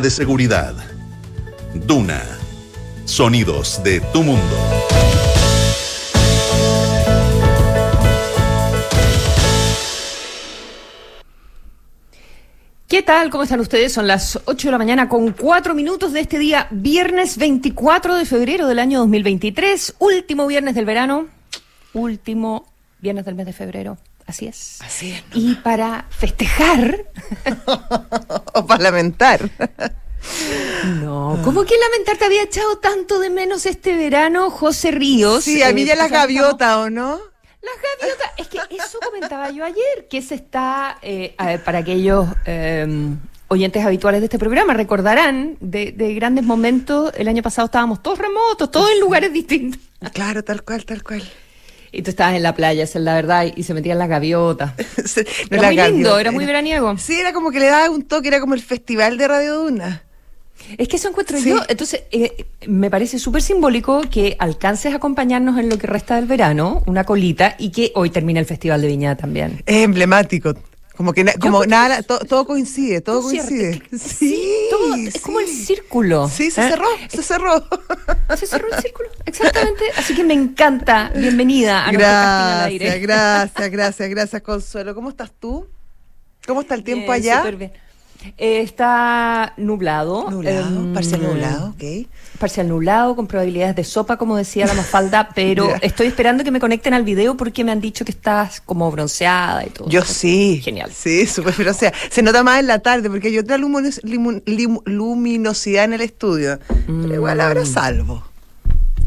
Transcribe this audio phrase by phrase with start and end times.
[0.00, 0.74] De seguridad.
[1.72, 2.22] Duna.
[3.06, 4.56] Sonidos de tu mundo.
[12.86, 13.30] ¿Qué tal?
[13.30, 13.94] ¿Cómo están ustedes?
[13.94, 18.26] Son las 8 de la mañana con 4 minutos de este día, viernes 24 de
[18.26, 21.28] febrero del año 2023, último viernes del verano,
[21.94, 22.66] último
[23.00, 23.96] viernes del mes de febrero.
[24.26, 24.78] Así es.
[24.82, 25.22] Así es.
[25.34, 27.06] Y para festejar.
[28.54, 29.48] o para lamentar.
[31.00, 35.44] No, ¿cómo que lamentar te había echado tanto de menos este verano, José Ríos?
[35.44, 37.18] Sí, a mí Eh, ya las pues, gaviotas, ¿o no?
[37.62, 41.78] Las gaviotas, es que eso comentaba yo ayer, que se está, eh, a ver, para
[41.78, 42.86] aquellos eh,
[43.48, 48.18] oyentes habituales de este programa, recordarán de, de grandes momentos, el año pasado estábamos todos
[48.18, 49.80] remotos, todos en lugares distintos.
[50.12, 51.22] Claro, tal cual, tal cual.
[51.96, 54.72] Y tú estabas en la playa, esa es la verdad, y se metían las gaviotas.
[55.06, 56.96] Sí, no, Era muy lindo, era muy veraniego.
[56.98, 60.02] Sí, era como que le daba un toque, era como el festival de Radio Duna.
[60.78, 61.50] Es que eso encuentro Sí.
[61.50, 61.60] yo.
[61.68, 66.26] Entonces, eh, me parece súper simbólico que alcances a acompañarnos en lo que resta del
[66.26, 69.62] verano, una colita, y que hoy termina el Festival de Viña también.
[69.64, 70.54] Es emblemático.
[70.96, 73.70] Como que na- como nada, to- todo coincide, todo coincide.
[73.70, 76.28] es que- sí, todo, es como el círculo.
[76.28, 76.70] Sí, se ¿eh?
[76.70, 77.62] cerró, se cerró.
[78.36, 79.84] Se cerró el círculo, exactamente.
[79.96, 81.12] Así que me encanta.
[81.14, 82.98] Bienvenida a al Gracias, aire.
[82.98, 84.94] gracias, gracias, gracias, Consuelo.
[84.94, 85.66] ¿Cómo estás tú?
[86.46, 87.38] ¿Cómo está el tiempo Bien, allá?
[87.38, 87.72] súper bien.
[88.38, 90.30] Eh, está nublado.
[90.30, 92.06] Nublado, em, parcial nublado, ok.
[92.36, 96.60] Parcial nublado, con probabilidades de sopa, como decía la Mafalda, pero estoy esperando que me
[96.60, 99.88] conecten al video porque me han dicho que estás como bronceada y todo.
[99.88, 100.60] Yo sí.
[100.62, 100.90] Genial.
[100.94, 106.00] Sí, súper, sea, se nota más en la tarde porque hay otra luminosidad en el
[106.00, 106.58] estudio.
[106.86, 107.66] Pero igual ahora Mm.
[107.66, 108.22] salvo.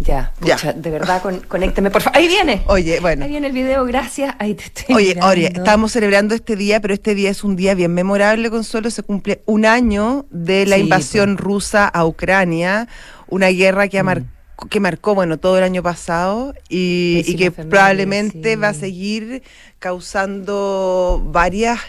[0.02, 0.55] Ya, Ya.
[0.55, 2.17] pucha, de verdad, con- conécteme, por favor.
[2.17, 2.63] Ahí viene.
[2.67, 3.25] Oye, bueno.
[3.25, 4.33] Ahí viene el video, gracias.
[4.39, 5.27] Ahí te estoy Oye, mirando.
[5.27, 8.89] oye, estamos celebrando este día, pero este día es un día bien memorable, Consuelo.
[8.91, 12.88] Se cumple un año de la Sí, invasión rusa a Ucrania,
[13.30, 14.23] una guerra que, ha mar-
[14.69, 18.59] que marcó, bueno, todo el año pasado y, que probablemente sí.
[18.59, 19.41] va a seguir
[19.79, 21.79] causando varios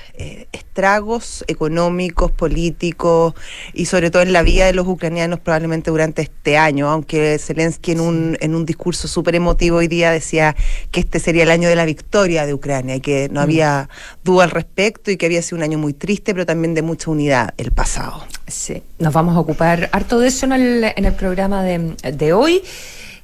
[0.53, 3.35] estragos económicos, políticos
[3.75, 7.93] y sobre todo en la vida de los ucranianos probablemente durante este año, aunque Zelensky
[7.93, 10.55] en un, en un discurso súper emotivo hoy día decía
[10.93, 13.89] que este sería el año de la victoria de Ucrania y que no había
[14.23, 17.11] duda al respecto y que había sido un año muy triste, pero también de mucha
[17.11, 18.25] unidad el pasado.
[18.51, 22.33] Sí, nos vamos a ocupar harto de eso en el, en el programa de, de
[22.33, 22.63] hoy.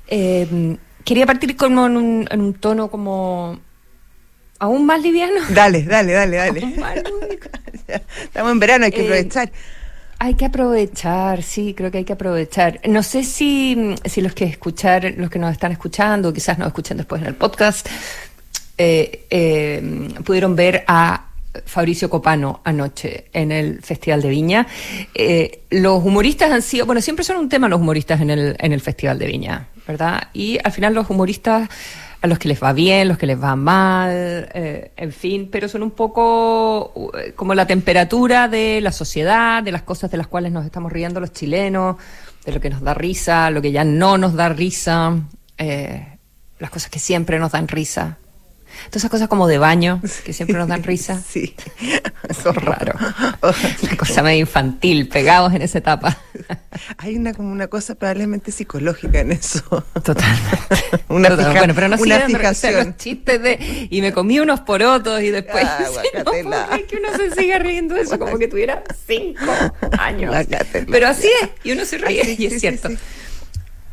[0.09, 3.59] Eh, quería partir como en un, en un tono como
[4.59, 5.41] aún más liviano.
[5.51, 6.61] Dale, dale, dale, dale.
[8.23, 9.53] Estamos en verano, hay que Eh, aprovechar.
[10.19, 12.81] Hay que aprovechar, sí, creo que hay que aprovechar.
[12.89, 16.97] No sé si, si los que escuchar, los que nos están escuchando, quizás nos escuchen
[16.97, 17.87] después en el podcast,
[18.79, 21.26] eh, eh, pudieron ver a
[21.65, 24.67] Fabricio Copano anoche en el Festival de Viña.
[25.15, 28.73] Eh, los humoristas han sido, bueno, siempre son un tema los humoristas en el, en
[28.73, 30.29] el Festival de Viña, ¿verdad?
[30.33, 31.69] Y al final los humoristas
[32.21, 35.69] a los que les va bien, los que les va mal, eh, en fin, pero
[35.69, 40.27] son un poco eh, como la temperatura de la sociedad, de las cosas de las
[40.27, 41.97] cuales nos estamos riendo los chilenos,
[42.45, 45.15] de lo que nos da risa, lo que ya no nos da risa,
[45.59, 48.19] las cosas que siempre nos dan risa.
[48.87, 51.21] Todas esas cosas como de baño, que siempre nos dan risa.
[51.21, 51.55] Sí.
[52.29, 52.95] Eso es raro.
[53.83, 56.17] Una cosa medio infantil, pegados en esa etapa.
[56.99, 59.85] Hay una como una cosa probablemente psicológica en eso.
[60.05, 60.49] Totalmente.
[61.09, 62.87] Una Total- fija- bueno, pero no una o sea, fijación.
[62.89, 67.09] los chistes de y me comí unos porotos y después Ah, sí, no que uno
[67.17, 69.41] se siga riendo eso como que tuviera cinco
[69.99, 70.31] años.
[70.31, 70.87] Guacatela.
[70.91, 72.89] Pero así es, y uno se ríe, Sí, y es sí, sí, cierto.
[72.91, 72.99] sí.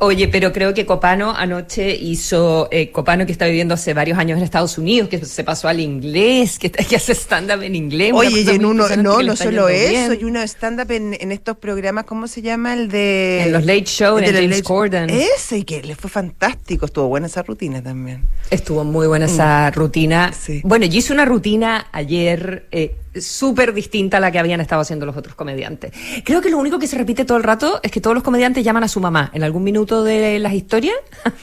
[0.06, 4.38] Oye, pero creo que Copano anoche hizo, eh, Copano que está viviendo hace varios años
[4.38, 8.12] en Estados Unidos, que se pasó al inglés, que, que hace stand-up en inglés.
[8.14, 10.18] Oye, y en uno, no, no solo eso, bien.
[10.22, 12.74] y uno stand-up en, en estos programas, ¿cómo se llama?
[12.74, 13.44] El de...
[13.44, 15.10] En los Late Show, el de James Late- Corden.
[15.10, 18.24] Ese, y que le fue fantástico, estuvo buena esa rutina también.
[18.50, 20.30] Estuvo muy buena esa rutina.
[20.30, 20.34] Mm.
[20.34, 20.62] Sí.
[20.64, 25.06] Bueno, yo hice una rutina ayer eh, súper distinta a la que habían estado haciendo
[25.06, 25.92] los otros comediantes.
[26.24, 28.64] Creo que lo único que se repite todo el rato es que todos los comediantes
[28.64, 30.96] llaman a su mamá en algún minuto de las historias.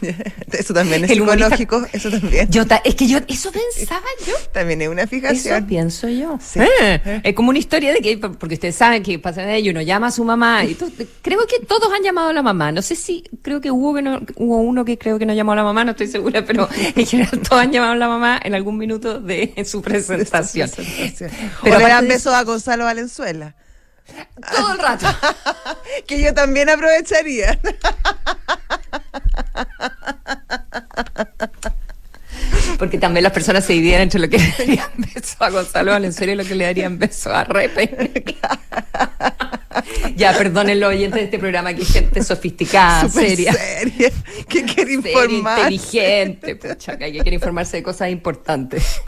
[0.52, 2.48] Eso también es El humorista- psicológico, eso también.
[2.50, 4.34] Yo ta- es que yo eso pensaba yo.
[4.52, 5.66] También es una Eso fijación.
[5.66, 6.38] pienso yo.
[6.40, 6.60] Sí.
[6.60, 9.80] Eh, es como una historia de que, porque ustedes saben que pasa de ello, uno
[9.82, 10.64] llama a su mamá.
[10.64, 10.74] Y
[11.22, 12.72] creo que todos han llamado a la mamá.
[12.72, 15.52] No sé si, creo que hubo, que no, hubo uno que creo que no llamó
[15.52, 18.40] a la mamá, no estoy segura, pero en general todos han llamado a la mamá
[18.42, 20.68] en algún minuto de su presentación.
[20.70, 21.30] Presentación.
[21.62, 23.54] Pero o le dan besos a Gonzalo Valenzuela.
[24.56, 25.06] Todo el rato.
[26.06, 27.58] Que yo también aprovecharía.
[32.78, 36.32] Porque también las personas se dividían entre lo que le darían beso a Gonzalo Valenzuela
[36.32, 38.36] y lo que le darían beso a Repe.
[40.16, 43.52] ya, perdonen los oyentes de este programa, que hay gente sofisticada, seria.
[43.52, 44.10] seria,
[44.48, 45.58] que quiere seria, informar.
[45.72, 49.02] inteligente, pucha, que quiere informarse de cosas importantes.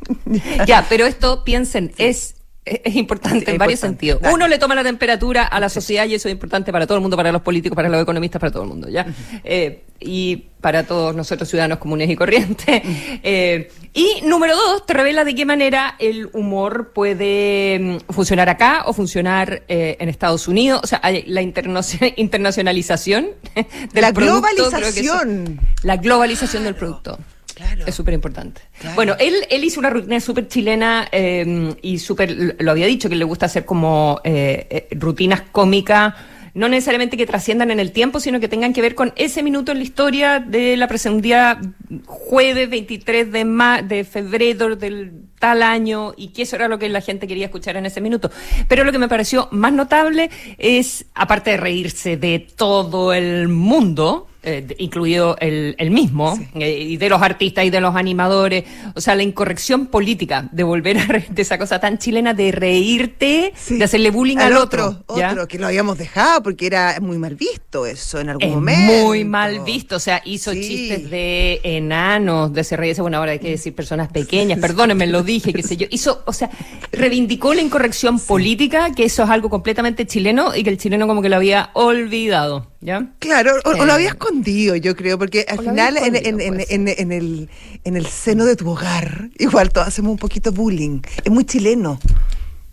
[0.66, 3.86] ya, pero esto, piensen, es es importante Sí, en varios importante.
[4.06, 4.20] sentidos.
[4.20, 4.34] Dale.
[4.34, 7.02] Uno le toma la temperatura a la sociedad y eso es importante para todo el
[7.02, 9.06] mundo, para los políticos, para los economistas, para todo el mundo, ¿ya?
[9.42, 12.82] Eh, y para todos nosotros ciudadanos comunes y corrientes.
[13.24, 17.78] Eh, y número dos, te revela de qué manera el humor puede
[18.08, 20.80] mm, funcionar acá o funcionar eh, en Estados Unidos.
[20.84, 21.42] O sea, hay la
[22.16, 23.28] internacionalización
[23.92, 25.60] de La globalización.
[25.82, 27.18] la globalización del producto.
[27.62, 27.84] Claro.
[27.86, 28.62] Es súper importante.
[28.80, 28.96] Claro.
[28.96, 33.16] Bueno, él, él hizo una rutina súper chilena eh, y súper, lo había dicho, que
[33.16, 36.14] le gusta hacer como eh, eh, rutinas cómicas,
[36.54, 39.72] no necesariamente que trasciendan en el tiempo, sino que tengan que ver con ese minuto
[39.72, 40.86] en la historia de la
[41.20, 41.60] día
[42.04, 46.88] jueves 23 de, ma de febrero del tal año y que eso era lo que
[46.88, 48.30] la gente quería escuchar en ese minuto.
[48.68, 54.28] Pero lo que me pareció más notable es, aparte de reírse de todo el mundo,
[54.42, 59.00] eh, incluido el, el mismo, eh, y de los artistas y de los animadores, o
[59.00, 63.78] sea, la incorrección política de volver a de esa cosa tan chilena de reírte, Sí.
[63.78, 65.04] de hacerle bullying al, otro.
[65.16, 65.30] ¿ya?
[65.32, 68.92] otro, que lo habíamos dejado porque era muy mal visto eso en algún Es momento.
[69.06, 70.60] muy mal visto, o sea, hizo Sí.
[70.60, 75.22] chistes de enanos, de se reírse, bueno, ahora hay que decir personas pequeñas, perdónenme, lo
[75.22, 75.86] dije, qué sé yo.
[75.90, 76.50] Hizo, o sea,
[76.90, 81.22] reivindicó la incorrección política, que eso es algo completamente chileno y que el chileno como
[81.22, 83.12] que lo había olvidado, ¿ya?
[83.18, 83.86] Claro, o, o Eh.
[83.86, 87.49] lo había escondido, yo creo, porque al final en, en- en- en- el,
[87.84, 91.00] en el seno de tu hogar, igual todos hacemos un poquito bullying.
[91.25, 91.99] Es muy chileno.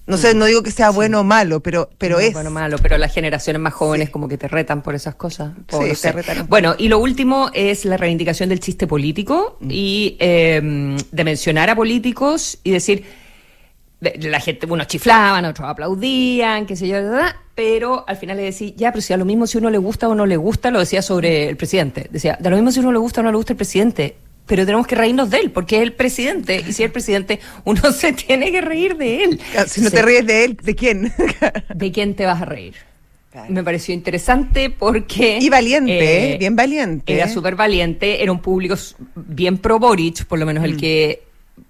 [0.08, 2.34] No sé, no digo que sea bueno o malo, pero, pero No, es.
[2.34, 4.12] Bueno, malo, pero las generaciones más jóvenes Sí.
[4.12, 5.54] como que te retan por esas cosas.
[5.70, 6.12] Sí, no te sé.
[6.12, 9.68] retan un Bueno, y lo último es la reivindicación del chiste político Mm.
[9.72, 13.04] y eh, de mencionar a políticos y decir,
[14.02, 17.36] de- la gente, unos chiflaban, otros aplaudían, qué sé yo, ¿verdad?
[17.60, 20.08] Pero al final le decía, ya, pero si a lo mismo si uno le gusta
[20.08, 22.08] o no le gusta, lo decía sobre el presidente.
[22.10, 24.16] Decía, da lo mismo si uno le gusta o no le gusta el presidente,
[24.46, 27.42] pero tenemos que reírnos de él, porque es el presidente, y si es el presidente,
[27.66, 29.42] uno se tiene que reír de él.
[29.68, 31.12] Si no te ríes de él, ¿de quién?
[31.76, 32.76] ¿De quién te vas a reír?
[33.30, 33.52] Claro.
[33.52, 35.40] Me pareció interesante porque...
[35.42, 36.38] y valiente, eh, ¿eh?
[36.38, 37.14] bien valiente.
[37.14, 38.76] Era súper valiente, era un público
[39.16, 40.66] bien pro Boric, por lo menos Mm.
[40.66, 41.24] el que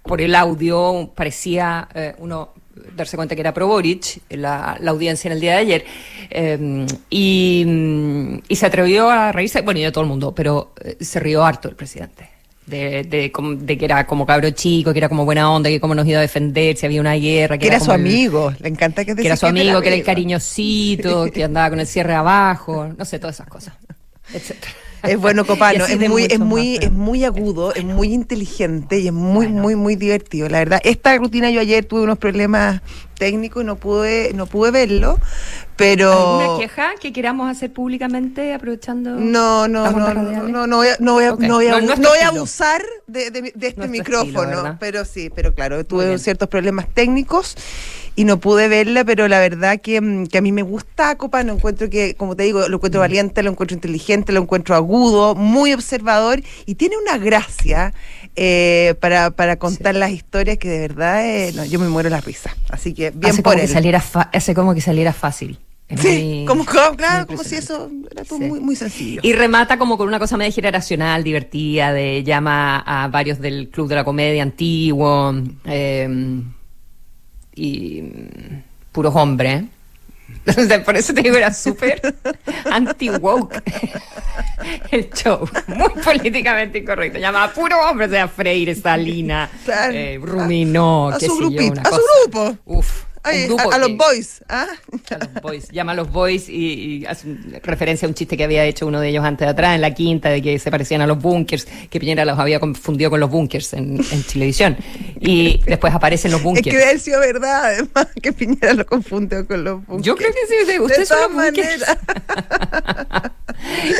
[0.04, 2.54] por el audio parecía eh, uno
[2.96, 5.84] darse cuenta que era pro Boric, la, la audiencia en el día de ayer,
[6.30, 10.96] eh, y, y se atrevió a reírse, bueno, y de todo el mundo, pero eh,
[11.00, 12.28] se rió harto el presidente.
[12.66, 13.32] De, de,
[13.62, 16.18] de que era como cabro chico, que era como buena onda, que cómo nos iba
[16.18, 17.58] a defender, si había una guerra.
[17.58, 18.52] que era su el- amigo.
[18.60, 21.86] Le encanta que que era su amigo, que era el cariñosito, que andaba con el
[21.88, 23.74] cierre abajo, no sé, todas esas cosas,
[24.32, 24.72] etcétera.
[25.02, 29.12] Es bueno, Copano, es muy, es muy, es muy agudo, es muy inteligente y es
[29.12, 29.62] muy, Bueno.
[29.62, 30.48] muy, muy divertido.
[30.48, 32.82] La verdad, esta rutina yo ayer tuve unos problemas
[33.18, 35.18] técnicos y no pude, no pude verlo,
[35.76, 36.10] pero
[36.42, 39.10] ¿Alguna queja que queramos hacer públicamente aprovechando?
[39.10, 41.40] no, no, no, no, no, no voy a, no voy a, Ok.
[41.40, 42.38] no voy a, No, abu- nuestro no voy a estilo.
[42.40, 47.56] abusar de, de de este Nuestro micrófono, pero sí, pero claro, tuve ciertos problemas técnicos
[48.16, 51.52] y no pude verla, pero la verdad que, mm, que a mí me gusta Copano,
[51.54, 52.74] encuentro que, como te digo, lo Mm.
[52.74, 57.94] encuentro valiente, lo encuentro inteligente, lo encuentro agudo, muy observador y tiene una gracia
[58.36, 62.20] eh, para, para contar las historias que de verdad, eh, no, yo me muero la
[62.20, 62.54] risa.
[62.68, 63.68] Así que bien hace por como él.
[63.68, 64.02] que saliera
[64.32, 65.58] hace como que saliera fácil.
[65.88, 68.44] Es Sí, muy- como, claro, como si eso era todo Sí.
[68.44, 69.20] muy, muy sencillo.
[69.24, 73.88] Y remata como con una cosa medio generacional, divertida, de llama a varios del Club
[73.88, 75.34] de la Comedia antiguo,
[75.64, 76.08] eh,
[77.54, 78.02] y
[78.92, 79.64] puros hombres.
[80.84, 82.00] Por eso te digo, era súper
[82.70, 83.60] anti-woke
[84.92, 85.48] el show.
[85.66, 87.18] Muy políticamente incorrecto.
[87.18, 89.92] Llamaba puro hombre, o sea, Freire, Salina, Claro.
[89.92, 92.56] eh, Ruminó, A- a qué su sé yo, una a su grupo.
[92.64, 92.99] Uf,
[93.30, 94.66] Ay, un grupo a, a los que- boys, ¿ah?
[95.10, 98.44] a los boys, llama a los boys y, y hace referencia a un chiste que
[98.44, 101.00] había hecho uno de ellos antes de atrás, en la quinta, de que se parecían
[101.00, 104.76] a los bunkers, que Piñera los había confundido con los bunkers en, en Chilevisión.
[105.20, 106.64] Y después aparecen los Es bunkers.
[106.64, 110.06] que debe haber sido verdad, además, que Piñera lo confundió con los bunkers.
[110.06, 111.84] Yo creo que sí, sí, De ustedes son los bunkers.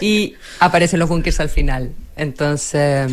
[0.00, 1.92] y aparecen los bunkers al final.
[2.16, 3.10] Entonces,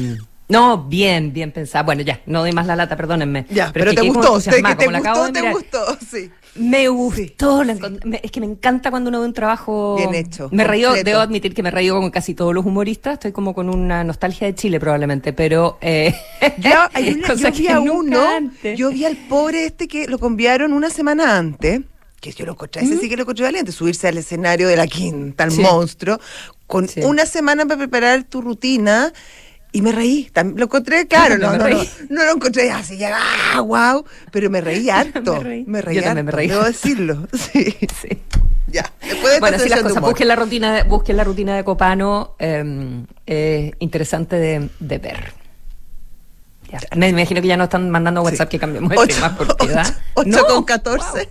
[0.49, 1.83] no, bien, bien pensado.
[1.85, 3.45] Bueno, ya, no doy más la lata, perdónenme.
[3.49, 5.53] Ya, pero, te gustó, te, que te como gustó, te mirar.
[5.53, 6.31] gustó, sí.
[6.55, 7.71] Me gustó, Sí,
[8.05, 11.19] me- es que me encanta cuando uno ve un trabajo Bien hecho, Me reío, debo
[11.19, 14.55] admitir que me reío con casi todos los humoristas, estoy como con una nostalgia de
[14.55, 16.15] Chile probablemente, pero eh,
[16.57, 18.75] Yo, hay una- cosa yo vi a uno, antes.
[18.79, 21.81] yo vi al pobre este que lo conviaron una semana antes,
[22.19, 24.87] que yo lo encontré, ese sí que lo encontré valiente, subirse al escenario de la
[24.87, 25.61] quinta, al Sí.
[25.61, 26.19] monstruo,
[26.65, 29.13] con una semana para preparar tu rutina.
[29.71, 31.77] Y me reí, lo encontré, claro, no, no, no,
[32.09, 33.17] no lo encontré así, ya,
[33.53, 35.65] ah, wow, pero me reí harto, Me reí.
[35.67, 36.47] me reí Yo también me reí.
[36.47, 37.75] debo decirlo, sí.
[38.01, 38.09] Sí.
[38.69, 38.91] Ya.
[39.39, 44.36] bueno, si las cosas, busquen la rutina de, busquen la rutina de Copano, eh, interesante
[44.38, 45.33] de, de ver.
[46.69, 46.79] Ya.
[46.97, 49.74] Me imagino que ya no están mandando WhatsApp que cambiemos el tema porque
[50.15, 50.45] 8, no.
[50.47, 51.29] con 14.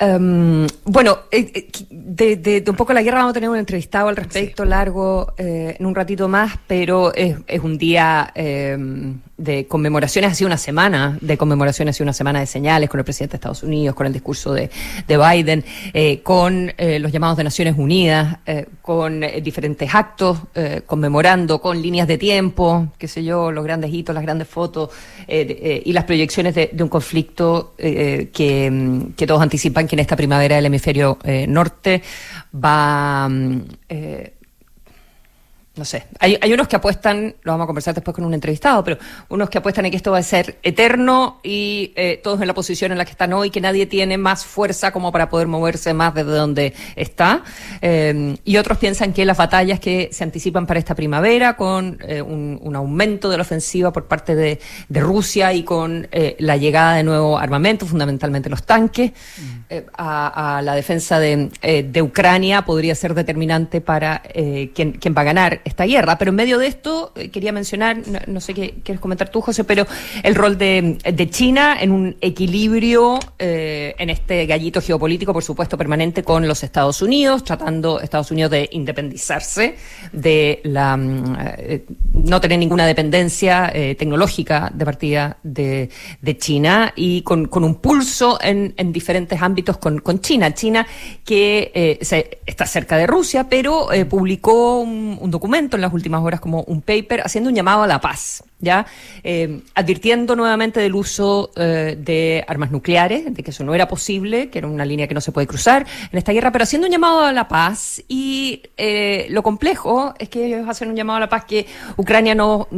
[0.00, 3.58] Um, bueno, eh, eh, de, de, de, un poco la guerra vamos a tener un
[3.58, 4.68] entrevistado al respecto sí.
[4.70, 8.78] largo eh, en un ratito más, pero es, es un día eh,
[9.42, 13.00] de conmemoraciones, ha sido una semana de conmemoraciones, ha sido una semana de señales con
[13.00, 14.70] el presidente de Estados Unidos, con el discurso de,
[15.06, 18.38] de Biden, eh, con eh, los llamados de Naciones Unidas,
[18.82, 20.38] con diferentes actos
[20.86, 24.90] conmemorando, con líneas de tiempo, qué sé yo, los grandes hitos, las grandes fotos
[25.28, 28.30] y las proyecciones de, de un conflicto que,
[29.16, 32.02] que todos anticipan que en esta primavera del hemisferio eh, norte
[32.52, 33.28] va
[33.88, 34.34] eh,
[35.80, 38.84] no sé, hay, hay, unos que apuestan, lo vamos a conversar después con un entrevistado,
[38.84, 38.98] pero
[39.30, 42.52] unos que apuestan en que esto va a ser eterno y eh, todos en la
[42.52, 45.94] posición en la que están hoy, que nadie tiene más fuerza como para poder moverse
[45.94, 47.44] más desde donde está.
[47.80, 52.20] Eh, y otros piensan que las batallas que se anticipan para esta primavera, con eh,
[52.20, 54.60] un, un, aumento de la ofensiva por parte de,
[54.90, 59.74] de Rusia y con eh, la llegada de nuevo armamento, fundamentalmente los tanques, mm.
[59.96, 61.50] a, a, la defensa de,
[61.82, 64.22] de, Ucrania, podría ser determinante para
[64.74, 66.18] quién, quién va a ganar esta guerra.
[66.18, 67.96] Pero en medio de esto, eh, quería mencionar,
[68.26, 69.86] no, sé qué quieres comentar tú, José, pero
[70.22, 70.98] el rol de,
[71.30, 77.02] China en un equilibrio eh, en este gallito geopolítico, por supuesto, permanente con los Estados
[77.02, 79.76] Unidos, tratando Estados Unidos de independizarse,
[80.12, 80.98] de la
[81.58, 85.88] eh, no tener ninguna dependencia tecnológica de partida de,
[86.38, 90.52] China y con, un pulso en, en diferentes ámbitos con, China.
[90.54, 90.86] China
[91.24, 96.62] que se, está cerca de Rusia, pero publicó un documento en las últimas horas como
[96.62, 98.86] un paper haciendo un llamado a la paz, ya
[99.22, 104.50] eh, advirtiendo nuevamente del uso eh, de armas nucleares, de que eso no era posible,
[104.50, 106.92] que era una línea que no se puede cruzar en esta guerra, pero haciendo un
[106.92, 111.20] llamado a la paz y eh, lo complejo es que ellos hacen un llamado a
[111.20, 111.66] la paz que
[111.96, 112.68] Ucrania no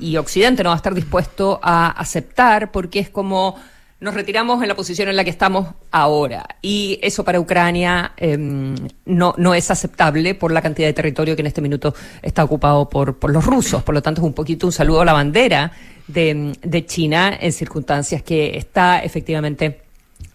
[0.00, 3.56] y Occidente no va a estar dispuesto a aceptar porque es como
[3.98, 6.46] nos retiramos en la posición en la que estamos ahora.
[6.60, 11.40] Y eso para Ucrania eh, no, no es aceptable por la cantidad de territorio que
[11.40, 13.82] en este minuto está ocupado por, por los rusos.
[13.82, 15.72] Por lo tanto, es un poquito un saludo a la bandera
[16.08, 19.85] de, de China en circunstancias que está efectivamente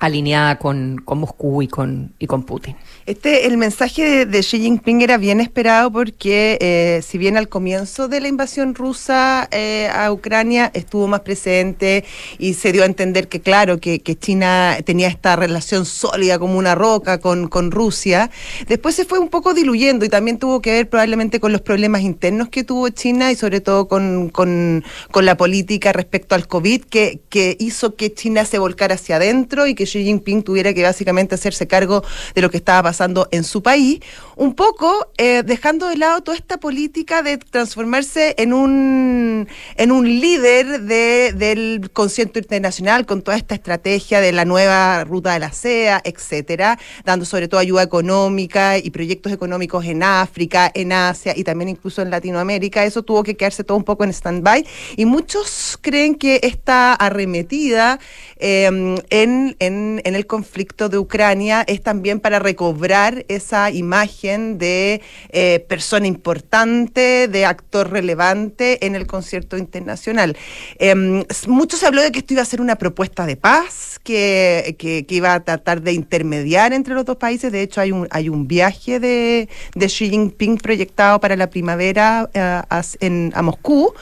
[0.01, 2.75] alineada con, con Moscú y con, y con Putin.
[3.05, 8.07] Este, el mensaje de, Xi Jinping era bien esperado porque, eh, si bien al comienzo
[8.07, 12.03] de la invasión rusa eh, a Ucrania estuvo más presente
[12.39, 16.57] y se dio a entender que, claro, que, que, China tenía esta relación sólida como
[16.57, 18.31] una roca con, con Rusia,
[18.67, 22.01] después se fue un poco diluyendo y también tuvo que ver probablemente con los problemas
[22.01, 26.85] internos que tuvo China y sobre todo con, con, con la política respecto al COVID
[26.85, 30.83] que, que hizo que China se volcara hacia adentro y que Xi Jinping tuviera que
[30.83, 33.99] básicamente hacerse cargo de lo que estaba pasando en su país,
[34.35, 40.05] un poco eh, dejando de lado toda esta política de transformarse en un, en un
[40.05, 45.51] líder de, del concierto internacional con toda esta estrategia de la nueva ruta de la
[45.51, 51.43] seda, etcétera, dando sobre todo ayuda económica y proyectos económicos en África, en Asia y
[51.43, 52.85] también incluso en Latinoamérica.
[52.85, 57.99] Eso tuvo que quedarse todo un poco en stand-by y muchos creen que esta arremetida
[58.37, 58.69] eh,
[59.09, 59.55] en,
[60.03, 67.27] en el conflicto de Ucrania es también para recobrar esa imagen de eh, persona importante,
[67.27, 70.37] de actor relevante en el concierto internacional.
[70.79, 74.75] Eh, mucho se habló de que esto iba a ser una propuesta de paz, que,
[74.79, 77.51] que, que, iba a tratar de intermediar entre los dos países.
[77.51, 82.29] De hecho, hay un, hay un viaje de, de Xi Jinping proyectado para la primavera
[82.33, 82.61] eh,
[82.99, 83.93] en, a Moscú.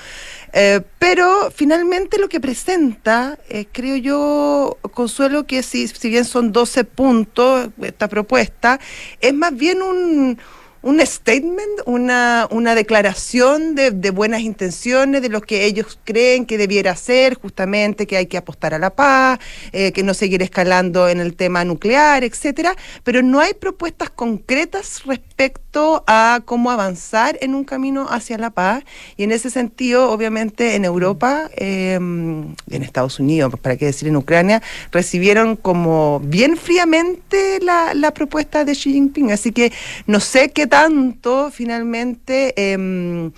[0.53, 6.51] Eh, pero finalmente lo que presenta, eh, creo yo, Consuelo, que si, si bien son
[6.51, 8.79] 12 puntos esta propuesta,
[9.21, 10.39] es más bien un
[10.81, 16.57] un statement, una, una declaración de, de, buenas intenciones, de lo que ellos creen que
[16.57, 19.39] debiera ser, justamente que hay que apostar a la paz,
[19.73, 25.03] eh, que no seguir escalando en el tema nuclear, etcétera, pero no hay propuestas concretas
[25.05, 28.83] respecto a cómo avanzar en un camino hacia la paz.
[29.17, 34.15] Y en ese sentido, obviamente, en Europa, eh, en Estados Unidos, para qué decir en
[34.15, 39.31] Ucrania, recibieron como bien fríamente la, la propuesta de Xi Jinping.
[39.31, 39.71] Así que
[40.07, 43.31] no sé qué tanto finalmente eh,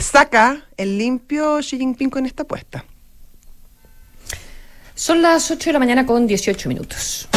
[0.00, 2.84] saca el limpio Xi Jinping con esta apuesta.
[4.94, 7.28] Son las 8 de la mañana con 18 minutos.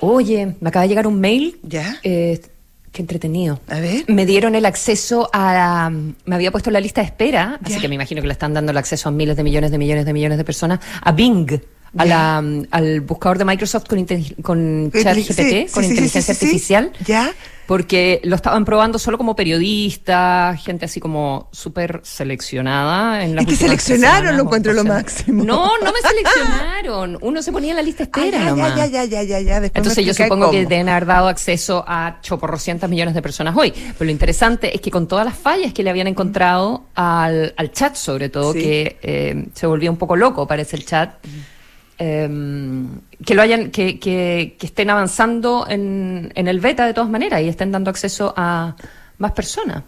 [0.00, 1.60] Oye, me acaba de llegar un mail.
[1.62, 1.98] ¿Ya?
[2.02, 2.40] Eh,
[2.92, 3.58] Qué entretenido.
[3.68, 4.04] A ver.
[4.08, 5.90] Me dieron el acceso a.
[5.90, 8.52] Me había puesto en la lista de espera, así que me imagino que le están
[8.52, 11.58] dando el acceso a miles de millones de millones de millones de personas, a Bing.
[11.96, 14.04] A la, al buscador de Microsoft con,
[14.42, 16.92] con ChatGPT, sí, con sí, inteligencia sí, artificial.
[17.06, 17.32] Ya.
[17.66, 23.22] Porque lo estaban probando solo como periodistas, gente así como súper seleccionada.
[23.24, 25.44] En las que últimas seleccionaron, semanas lo encuentro lo máximo.
[25.44, 27.18] No, no me seleccionaron.
[27.20, 28.76] Uno se ponía en la lista de Ah, espera ya, nomás.
[28.76, 29.60] ya, ya, ya, ya, ya.
[29.60, 33.56] Después me Entonces yo supongo que deben haber dado acceso a choporrocientas millones de personas
[33.56, 33.70] hoy.
[33.72, 37.70] Pero lo interesante es que con todas las fallas que le habían encontrado al, al
[37.72, 41.14] chat, sobre todo, que eh, se volvía un poco loco, parece el chat,
[41.98, 42.28] eh,
[43.24, 47.42] que lo hayan, que, que, que estén avanzando en, en el beta de todas maneras
[47.42, 48.76] y estén dando acceso a
[49.18, 49.82] más personas.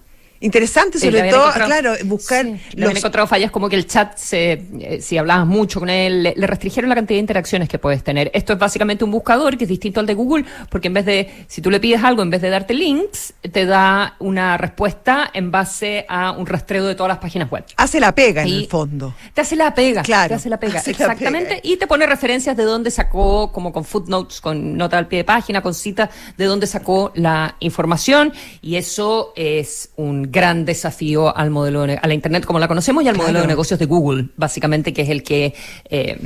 [0.44, 4.52] Interesante, sobre todo, claro, buscar sí, los habían encontrado fallas como que el chat, se,
[4.52, 8.04] eh, si hablabas mucho con él, le, le restringieron la cantidad de interacciones que puedes
[8.04, 8.30] tener.
[8.34, 11.46] Esto es básicamente un buscador que es distinto al de Google, porque en vez de,
[11.48, 15.50] si tú le pides algo, en vez de darte links, te da una respuesta en
[15.50, 17.64] base a un rastreo de todas las páginas web.
[17.78, 19.14] hace la pega en el fondo.
[19.32, 20.02] Te hace la pega.
[20.02, 21.56] Claro, Te hace la pega, hace la exactamente.
[21.56, 21.60] pega.
[21.62, 25.24] Y te pone referencias de dónde sacó, como con footnotes, con nota al pie de
[25.24, 28.32] página, con cita, de dónde sacó la información.
[28.60, 33.08] Y eso es un gran desafío al modelo, a la Internet como la conocemos y
[33.08, 33.28] al Claro.
[33.28, 35.54] modelo de negocios de Google, básicamente, que es el que,
[35.88, 36.18] eh,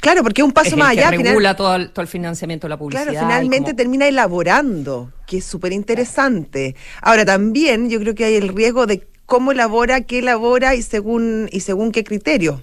[0.00, 1.10] Claro, porque es un es paso el más que allá.
[1.16, 3.10] final- regula todo el, todo el financiamiento de la publicidad.
[3.10, 6.76] Claro, finalmente termina elaborando, que es súper interesante.
[7.00, 11.48] Ahora, también yo creo que hay el riesgo de cómo elabora, qué elabora y según,
[11.50, 12.60] y según qué criterio.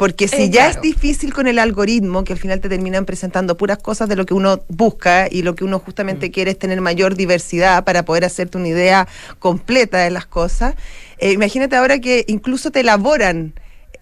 [0.00, 0.70] Porque si Eh, ya claro.
[0.76, 4.24] es difícil con el algoritmo, que al final te terminan presentando puras cosas de lo
[4.24, 6.32] que uno busca y lo que uno justamente Mm.
[6.32, 9.06] quiere es tener mayor diversidad para poder hacerte una idea
[9.38, 10.74] completa de las cosas,
[11.18, 13.52] eh, imagínate ahora que incluso te elaboran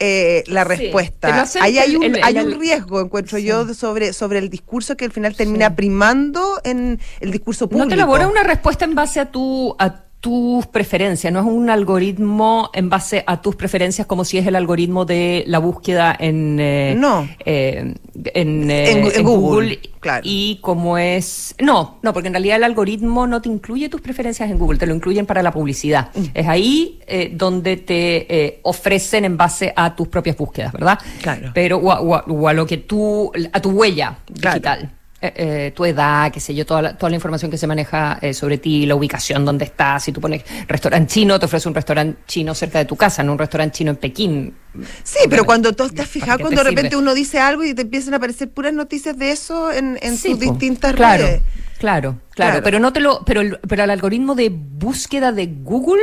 [0.01, 1.41] eh, la Sí, respuesta.
[1.43, 3.43] hacen Ahí hay un, el- hay un riesgo, encuentro Sí.
[3.47, 7.87] yo, sobre, sobre el discurso que al final termina primando en el discurso público.
[7.87, 11.71] No te elabora una respuesta en base a tu a tus preferencias, no es un
[11.71, 16.59] algoritmo en base a tus preferencias como si es el algoritmo de la búsqueda en
[16.59, 17.29] eh, No.
[17.45, 17.95] eh,
[18.35, 20.23] en, eh, En en en Google, claro.
[20.25, 24.51] y como es no no porque en realidad el algoritmo no te incluye tus preferencias
[24.51, 26.25] en Google te lo incluyen para la publicidad Mm.
[26.35, 26.99] es ahí
[27.33, 31.53] donde te eh, ofrecen en base a tus propias búsquedas verdad Claro.
[31.55, 34.55] pero o a, o a- o a lo que tú a tu huella Claro.
[34.57, 37.67] digital eh, eh, tu edad, qué sé yo, toda la, toda la información que se
[37.67, 41.69] maneja eh, sobre ti, la ubicación, dónde estás, si tú pones restaurante chino, te ofrece
[41.69, 44.55] un restaurante chino cerca de tu casa, no un restaurante chino en Pekín.
[45.03, 47.03] Sí, pero cuando tú estás ¿Para fijado, cuando de repente sirve?
[47.03, 50.31] uno dice algo y te empiezan a aparecer puras noticias de eso en, en Sí,
[50.31, 51.43] sus distintas claro, redes.
[51.79, 52.61] Claro, claro, Claro.
[52.63, 56.01] pero no te lo, pero el, pero el algoritmo de búsqueda de Google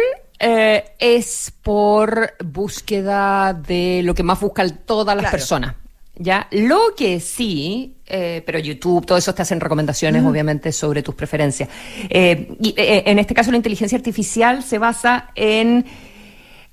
[0.99, 5.31] es por búsqueda de lo que más buscan todas las Claro.
[5.37, 5.75] personas.
[6.17, 11.13] Ya, lo que sí, eh, pero YouTube, todo eso te hacen recomendaciones, obviamente, sobre tus
[11.13, 11.67] preferencias.
[12.09, 15.85] Eh, y eh, en este caso, la inteligencia artificial se basa en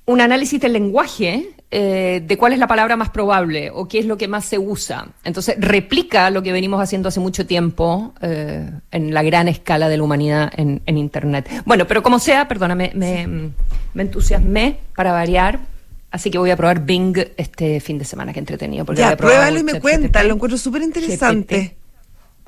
[0.05, 4.15] un análisis del lenguaje de cuál es la palabra más probable o qué es lo
[4.15, 5.07] que más se usa.
[5.23, 10.03] Entonces, replica lo que venimos haciendo hace mucho tiempo en la gran escala de la
[10.03, 11.49] humanidad en, en Internet.
[11.65, 13.51] Bueno, pero como sea, perdóname, me,
[13.95, 15.72] me entusiasmé para variar.
[16.13, 18.85] Así que voy a probar Bing este fin de semana, que entretenido.
[18.85, 21.75] porque Ya, pruébalo y me cuenta, lo encuentro súper interesante.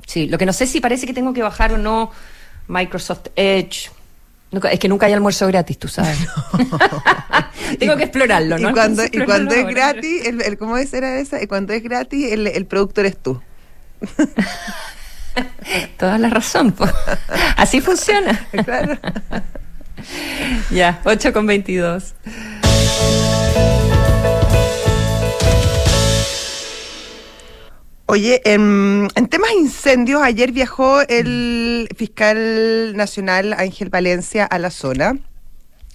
[0.06, 2.12] Sí, lo que no sé si parece que tengo que bajar o no
[2.68, 3.90] Microsoft Edge.
[4.70, 6.16] Es que nunca hay almuerzo gratis, tú sabes.
[7.80, 8.70] tengo que explorarlo, ¿no?
[8.70, 9.72] Y cuando, Entonces, y cuando es ahora.
[9.74, 11.42] gratis, el, el- ¿cómo es era esa?
[11.42, 13.42] Y cuando es gratis, el, el productor es tú.
[15.98, 16.70] Toda la razón.
[16.70, 16.86] po.
[17.56, 18.46] Así funciona.
[18.64, 18.96] Claro.
[20.70, 22.14] ya, 8 con 22.
[28.08, 35.18] Oye, en, en temas incendios, ayer viajó el fiscal nacional Ángel Valencia a la zona.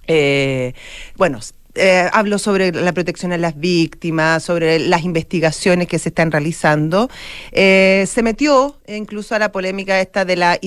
[0.07, 0.73] Eh,
[1.15, 1.39] bueno,
[1.75, 7.09] eh, habló sobre la protección a las víctimas, sobre las investigaciones que se están realizando.
[7.53, 10.59] Eh, se metió incluso a la polémica esta de la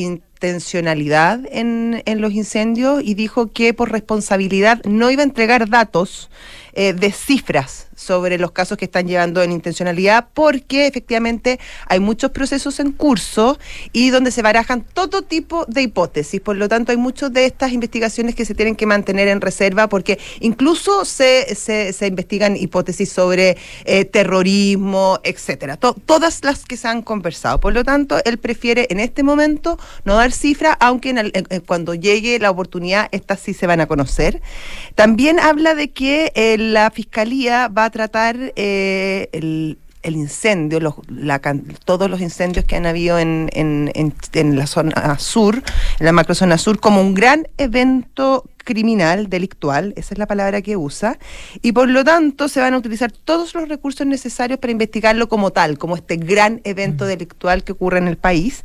[0.46, 6.28] intencionalidad en, en los incendios y dijo que por responsabilidad no iba a entregar datos
[6.74, 12.32] eh, de cifras sobre los casos que están llevando en intencionalidad porque efectivamente hay muchos
[12.32, 13.58] procesos en curso
[13.92, 16.40] y donde se barajan todo tipo de hipótesis.
[16.40, 19.88] Por lo tanto, hay muchas de estas investigaciones que se tienen que mantener en reserva
[19.88, 25.76] porque incluso se, se, se investigan hipótesis sobre eh, terrorismo, etcétera.
[25.76, 27.60] To- todas las que se han conversado.
[27.60, 32.38] Por lo tanto, él prefiere en este momento no dar cifras, aunque el- cuando llegue
[32.40, 34.42] la oportunidad, estas sí se van a conocer.
[34.96, 40.94] También habla de que eh, la fiscalía va a tratar eh, el el incendio, los,
[41.08, 41.40] la,
[41.84, 45.62] todos los incendios que han habido en, en, en, en la zona sur,
[45.98, 50.76] en la macrozona sur, como un gran evento criminal, delictual, esa es la palabra que
[50.76, 51.18] usa,
[51.62, 55.50] y por lo tanto se van a utilizar todos los recursos necesarios para investigarlo como
[55.50, 58.64] tal, como este gran evento delictual que ocurre en el país,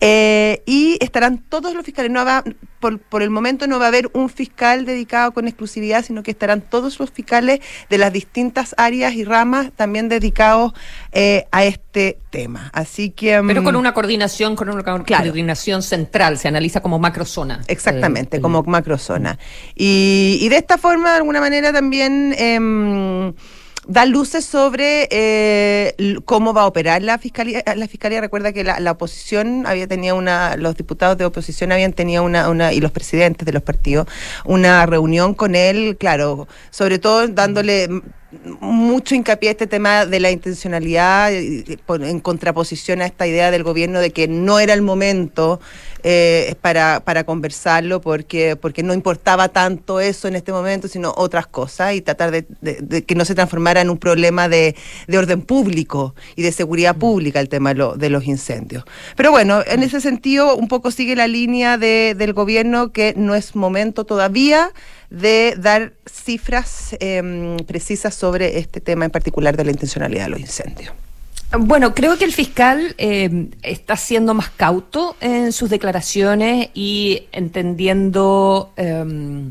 [0.00, 2.44] eh, y estarán todos los fiscales, no va,
[2.80, 6.30] por, por, el momento no va a haber un fiscal dedicado con exclusividad, sino que
[6.30, 10.72] estarán todos los fiscales de las distintas áreas y ramas también dedicados
[11.12, 12.70] eh, a este tema.
[12.72, 13.40] Así que...
[13.46, 17.62] Pero con mm, una coordinación, con una coordinación central, se analiza como macrozona.
[17.66, 19.38] Exactamente, eh, como macrozona.
[19.74, 22.34] Y, y, de esta forma, de alguna manera, también...
[22.38, 23.32] Eh,
[23.88, 27.64] da luces sobre eh, cómo va a operar la fiscalía.
[27.74, 31.94] La fiscalía recuerda que la, la, oposición había tenido una, los diputados de oposición habían
[31.94, 34.06] tenido una, una, y los presidentes de los partidos,
[34.44, 37.88] una reunión con él, claro, sobre todo dándole
[38.60, 44.00] mucho hincapié a este tema de la intencionalidad en contraposición a esta idea del gobierno
[44.00, 45.60] de que no era el momento
[46.02, 51.46] eh, para, para conversarlo porque, porque no importaba tanto eso en este momento, sino otras
[51.46, 55.42] cosas y tratar de, de, que no se transformara en un problema de, de, orden
[55.42, 56.98] público y de seguridad mm.
[56.98, 58.84] pública el tema de, lo, de los incendios.
[59.16, 63.56] Pero bueno, en ese sentido un poco sigue la línea del gobierno que no es
[63.56, 64.72] momento todavía
[65.10, 70.40] de dar cifras eh, precisas sobre este tema en particular de la intencionalidad de los
[70.40, 70.92] incendios.
[71.50, 78.72] Bueno, creo que el fiscal eh, está siendo más cauto en sus declaraciones y entendiendo
[78.76, 79.50] eh,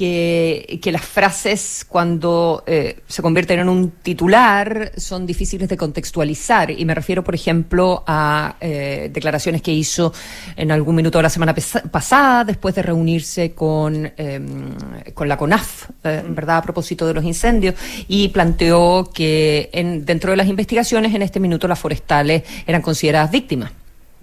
[0.00, 6.70] que, las frases cuando eh, se convierten en un titular son difíciles de contextualizar.
[6.70, 10.12] Y me refiero, por ejemplo, a eh, declaraciones que hizo
[10.56, 11.54] en algún minuto de la semana
[11.90, 14.74] pasada, después de reunirse con, em,
[15.12, 17.74] con la CONAF, eh, ¿verdad?, a propósito de los incendios,
[18.08, 23.30] y planteó que en, dentro de las investigaciones, en este minuto, las forestales eran consideradas
[23.30, 23.70] víctimas.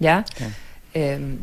[0.00, 0.24] ¿Ya?
[0.94, 1.38] Em,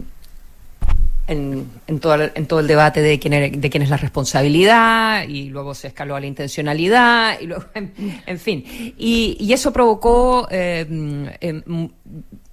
[1.28, 5.28] en, en, todo, el, en todo el debate de quién, de quién es la responsabilidad
[5.28, 8.64] y luego se escaló a la intencionalidad y luego, en, fin.
[8.98, 10.86] Y, y, eso provocó eh,
[11.42, 11.64] eh,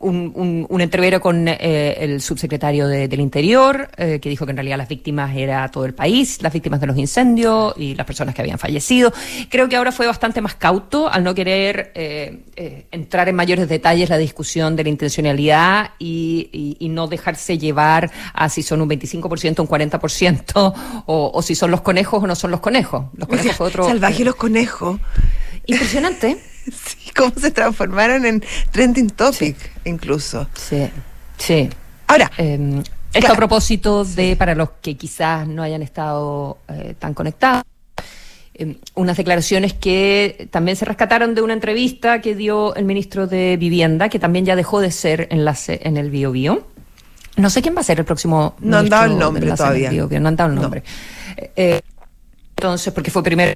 [0.03, 4.51] un, un, un entrevero con eh, el subsecretario de, del Interior, eh, que dijo que
[4.51, 8.07] en realidad las víctimas era todo el país, las víctimas de los incendios y las
[8.07, 9.13] personas que habían fallecido.
[9.49, 13.69] Creo que ahora fue bastante más cauto al no querer eh, eh entrar en mayores
[13.69, 18.83] detalles la discusión de la intencionalidad y, y, y no dejarse llevar a si son
[18.83, 20.75] un 25%, un 40%,
[21.07, 23.07] o, o si son los conejos o no son los conejos.
[23.15, 23.85] Los conejos fue otro.
[23.87, 24.99] Salvaje los conejos.
[25.67, 26.52] Impresionante.
[26.73, 29.71] Sí, cómo se transformaron en trending topic, sí.
[29.85, 30.49] incluso.
[30.55, 30.89] Sí,
[31.37, 31.69] sí.
[32.07, 33.35] Ahora, eh, esto claro.
[33.35, 37.65] a propósito de, para los que quizás no hayan estado eh, tan conectados,
[38.55, 43.57] eh, unas declaraciones que también se rescataron de una entrevista que dio el ministro de
[43.59, 46.67] Vivienda, que también ya dejó de ser enlace en el Bio Bio.
[47.37, 48.55] No sé quién va a ser el próximo.
[48.61, 49.91] No han dado el nombre todavía.
[49.91, 50.83] Bio Bio, no han dado el nombre.
[51.37, 51.43] No.
[51.57, 51.81] Eh,
[52.57, 53.53] entonces, porque fue primero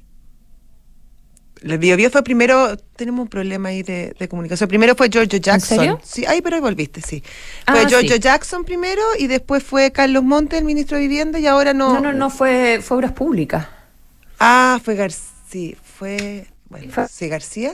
[1.73, 4.67] el Bio, Bio fue primero, tenemos un problema ahí de, de, comunicación.
[4.67, 5.79] Primero fue Giorgio Jackson.
[5.79, 6.01] ¿En serio?
[6.03, 7.23] Sí, ahí pero ahí volviste, sí.
[7.65, 8.19] Fue ah, Giorgio sí.
[8.19, 11.95] Jackson primero y después fue Carlos Monte, el ministro de Vivienda, y ahora no.
[11.95, 13.67] No, no, no, fue, fue Obras Públicas.
[14.39, 15.75] Ah, fue García.
[15.81, 16.47] Fue.
[16.69, 17.07] Bueno, ¿Fue?
[17.07, 17.73] sí, García.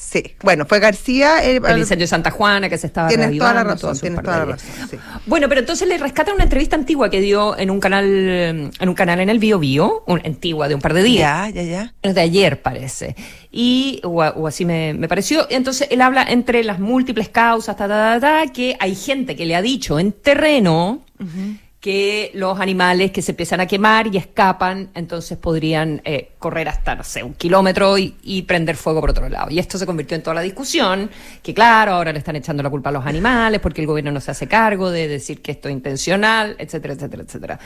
[0.00, 1.44] Sí, bueno, fue García.
[1.44, 4.38] El, el incendio de Santa Juana que se estaba Tienes toda la razón, tienes toda
[4.38, 4.88] la razón.
[4.88, 4.96] Sí.
[5.26, 8.94] Bueno, pero entonces le rescatan una entrevista antigua que dio en un canal en un
[8.94, 11.52] canal en el Bio Bio, un, antigua de un par de días.
[11.52, 12.12] Ya, ya, ya.
[12.12, 13.14] De ayer, parece.
[13.52, 15.46] Y, o, o así me, me, pareció.
[15.50, 19.44] Entonces él habla entre las múltiples causas, ta, ta, ta, ta, que hay gente que
[19.44, 21.02] le ha dicho en terreno.
[21.18, 26.32] Uh -huh que los animales que se empiezan a quemar y escapan, entonces podrían eh,
[26.38, 29.50] correr hasta, no sé, un kilómetro y, y, prender fuego por otro lado.
[29.50, 31.10] Y esto se convirtió en toda la discusión,
[31.42, 34.20] que claro, ahora le están echando la culpa a los animales porque el gobierno no
[34.20, 37.58] se hace cargo de decir que esto es intencional, etcétera, etcétera, etcétera.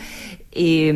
[0.53, 0.93] Y,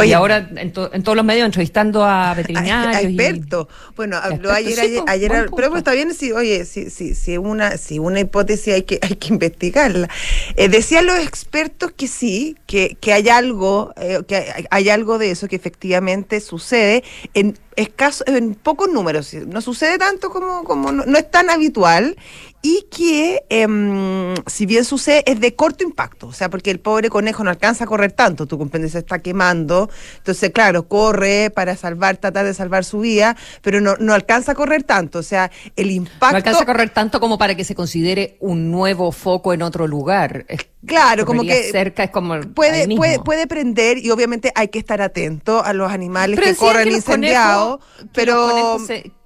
[0.00, 2.96] Oye, y ahora en, to, en, todos los medios entrevistando a veterinarios.
[2.96, 3.66] A, a expertos.
[3.68, 3.94] Y...
[3.96, 7.14] Bueno, habló ayer, sí, ayer, ayer al, pero pues está bien si, oye, si, si,
[7.14, 10.08] si, una, si una hipótesis hay que, hay que investigarla.
[10.56, 15.18] Eh, decían los expertos que sí, que, que hay algo, eh, que hay, hay, algo
[15.18, 19.32] de eso que efectivamente sucede en escaso, en pocos números.
[19.46, 22.16] No sucede tanto como, como no, no es tan habitual
[22.62, 26.26] y que, eh, si bien sucede, es de corto impacto.
[26.26, 28.46] O sea, porque el pobre conejo no alcanza a correr tanto.
[28.46, 33.36] Tú comprendes, se está quemando Entonces, claro, corre para salvar, tratar de salvar su vida,
[33.62, 35.20] pero no, no alcanza a correr tanto.
[35.20, 36.32] O sea, el impacto.
[36.32, 39.86] No alcanza a correr tanto como para que se considere un nuevo foco en otro
[39.86, 40.44] lugar.
[40.86, 41.70] Claro, como que.
[41.70, 42.40] cerca es como.
[42.54, 46.88] Puede, puede, puede prender y obviamente hay que estar atento a los animales que corren
[46.88, 47.80] incendiados,
[48.12, 48.78] pero.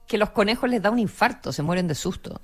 [0.06, 2.40] que los conejos les da un infarto, se mueren de susto.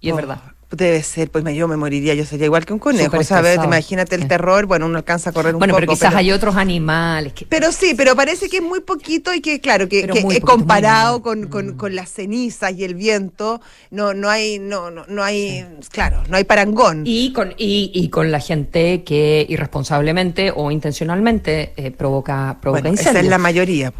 [0.00, 0.40] Y es oh, verdad.
[0.70, 3.58] Debe ser, pues yo me moriría, yo sería igual que un conejo, ¿sabes?
[3.62, 5.86] Imagínate el terror, bueno, uno alcanza a correr un bueno, poco.
[5.86, 7.32] Bueno, pero quizás hay otros animales.
[7.32, 7.46] Que...
[7.46, 11.48] Pero sí, pero parece que es muy poquito y que, claro, que, que comparado con,
[11.48, 16.22] con, con, las cenizas y el viento, no, no hay, no, no, no hay, claro,
[16.28, 17.02] no hay parangón.
[17.04, 23.00] Y con, y, y con la gente que irresponsablemente o intencionalmente eh, provoca, provoca bueno,
[23.00, 23.92] Esa es la mayoría.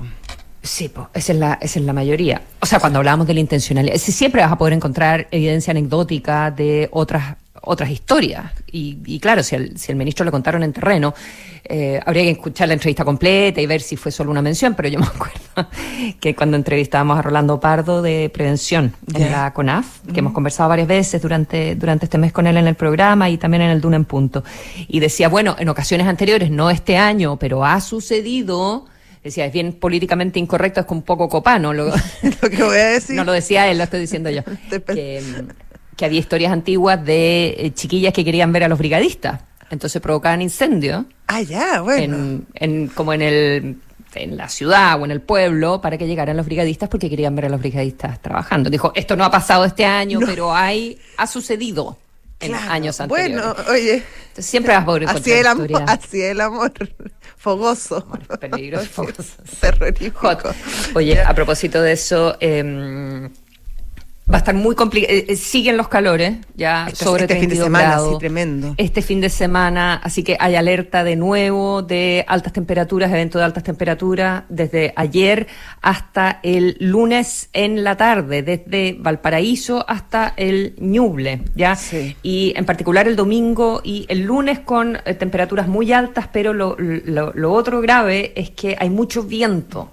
[0.65, 2.43] Sí, pues, esa, es la, esa es la mayoría.
[2.61, 6.89] O sea, cuando hablamos de la intencionalidad, siempre vas a poder encontrar evidencia anecdótica de
[6.91, 8.53] otras otras historias.
[8.71, 11.15] Y, y claro, si al, si el ministro le contaron en terreno,
[11.65, 14.89] eh, habría que escuchar la entrevista completa y ver si fue solo una mención, pero
[14.89, 15.71] yo me acuerdo
[16.21, 20.89] que cuando entrevistábamos a Rolando Pardo de Prevención en la CONAF, que hemos conversado varias
[20.89, 23.97] veces durante, durante este mes con él en el programa y también en el Duna
[23.97, 24.45] en Punto,
[24.89, 28.87] y decía, bueno, en ocasiones anteriores, no este año, pero ha sucedido
[29.25, 33.17] decía, es bien políticamente incorrecto, es un poco copano lo, lo que voy a decir.
[33.17, 34.43] No lo decía él, lo estoy diciendo yo.
[34.71, 35.23] que,
[35.97, 39.41] que, había historias antiguas de eh, chiquillas que querían ver a los brigadistas.
[39.71, 41.05] Entonces provocaban incendios.
[41.27, 42.43] Ah, ya, bueno.
[42.55, 43.77] En, como en el
[44.15, 47.47] en la ciudad o en el pueblo para que llegaran los brigadistas porque querían ver
[47.47, 48.71] a los brigadistas trabajando.
[48.71, 51.99] Dijo, esto no ha pasado este año, pero hay, ha sucedido
[52.39, 53.43] en años anteriores.
[53.43, 54.05] Bueno, oye.
[54.39, 56.73] siempre vas a poder así el amor, Así el amor
[57.45, 58.01] fogoso.
[58.41, 59.43] peligroso, fogoso.
[59.61, 60.55] Terrorífico.
[60.95, 63.29] Oye, a propósito de eso, eh,
[64.31, 65.13] Va a estar muy complicado.
[65.13, 68.75] Eh, eh, siguen los calores, ya este, sobre este fin de semana, Sí, tremendo.
[68.79, 73.45] Este fin de semana, así que hay alerta de nuevo de altas temperaturas, evento de
[73.45, 75.47] altas temperaturas, desde ayer
[75.83, 81.77] hasta el lunes en la tarde, desde Valparaíso hasta el Ñuble, ya.
[82.23, 86.77] Y en particular el domingo y el lunes con eh, temperaturas muy altas, pero lo,
[86.79, 89.91] lo, lo otro grave es que hay mucho viento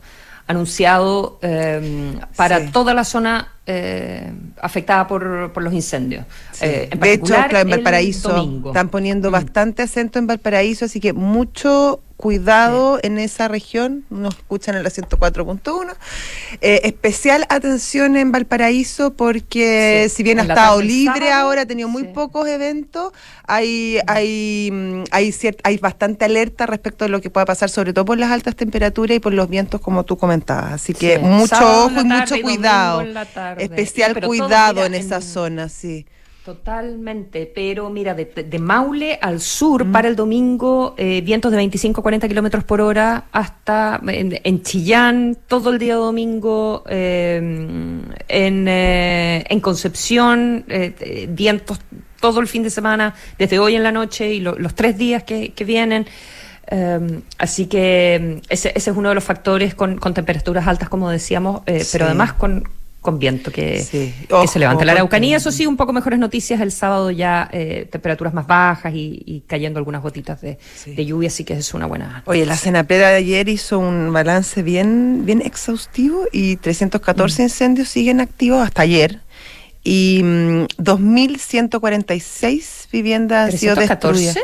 [0.48, 6.26] anunciado eh, para toda la zona eh, afectada por, por, los incendios.
[6.62, 9.32] Eh, de hecho, en Valparaíso están poniendo mm.
[9.32, 14.90] bastante acento en Valparaíso, así que mucho cuidado en esa región, nos escuchan en la
[14.90, 15.96] 104.1.
[16.62, 22.06] Eh, especial atención en Valparaíso porque si bien ha estado libre ahora, ha tenido muy
[22.06, 23.12] pocos eventos,
[23.46, 28.06] hay, hay, mm, hay, hay bastante alerta respecto a lo que pueda pasar, sobre todo
[28.06, 30.72] por las altas temperaturas y por los vientos como tú comentabas.
[30.72, 33.04] Así que mucho ojo y mucho cuidado.
[33.58, 36.06] Especial cuidado en esa zona, sí.
[36.46, 42.28] Totalmente, pero mira, de, Maule al sur para el domingo, eh, vientos de 25 40
[42.28, 50.66] kilómetros por hora hasta en, Chillán, todo el día domingo, em, en, eh, en Concepción,
[50.68, 51.80] eh, vientos
[52.20, 55.54] todo el fin de semana, desde hoy en la noche y los tres días que,
[55.54, 56.08] que vienen.
[56.66, 60.90] Em, así que em, ese, ese, es uno de los factores con, con temperaturas altas,
[60.90, 62.64] como decíamos, pero además con,
[63.02, 64.14] con viento que, se
[64.60, 64.86] levanta.
[64.86, 66.62] La Araucanía, eso sí, un poco mejores noticias.
[66.62, 70.60] El sábado ya eh, temperaturas más bajas y, cayendo algunas gotitas de,
[71.04, 72.22] lluvia, así que es una buena.
[72.28, 77.46] Oye, la Senapeda de ayer hizo un balance bien, bien exhaustivo y 314 mm.
[77.46, 79.22] incendios siguen activos hasta ayer.
[79.84, 84.38] Y 2.146 mm, viviendas han sido destruidas.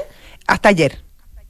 [0.47, 1.06] Hasta ayer.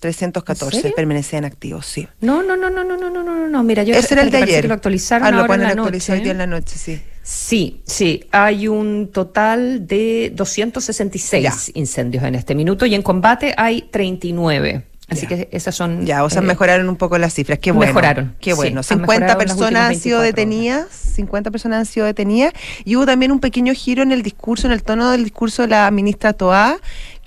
[0.07, 2.07] 314 permanecían activos, sí.
[2.21, 3.63] No, no, no, no, no, no, no, no, no.
[3.63, 4.61] Mira, yo Ese era el de ayer.
[4.61, 7.01] Que lo actualizaron ah, lo ahora en hoy día en la noche, sí.
[7.23, 8.23] Sí, sí.
[8.31, 14.85] Hay un total de 266 incendios en este minuto y en combate hay 39.
[15.09, 16.05] Así que esas son.
[16.05, 17.59] Ya, o sea, eh, mejoraron un poco las cifras.
[17.59, 17.91] Qué bueno.
[17.91, 18.35] Mejoraron.
[18.41, 18.83] Qué bueno.
[18.83, 20.87] 50 personas han sido detenidas.
[20.89, 22.53] 50 personas han sido detenidas.
[22.83, 25.69] Y hubo también un pequeño giro en el discurso, en el tono del discurso de
[25.69, 26.77] la ministra Toá,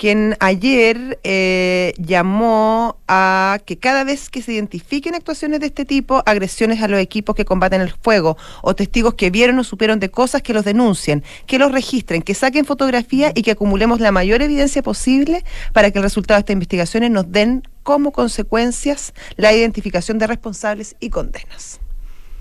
[0.00, 6.22] quien ayer eh, llamó a que cada vez que se identifiquen actuaciones de este tipo,
[6.24, 10.10] agresiones a los equipos que combaten el fuego o testigos que vieron o supieron de
[10.10, 14.40] cosas, que los denuncien, que los registren, que saquen fotografía y que acumulemos la mayor
[14.40, 20.16] evidencia posible para que el resultado de estas investigaciones nos den como consecuencias la identificación
[20.16, 21.78] de responsables y condenas.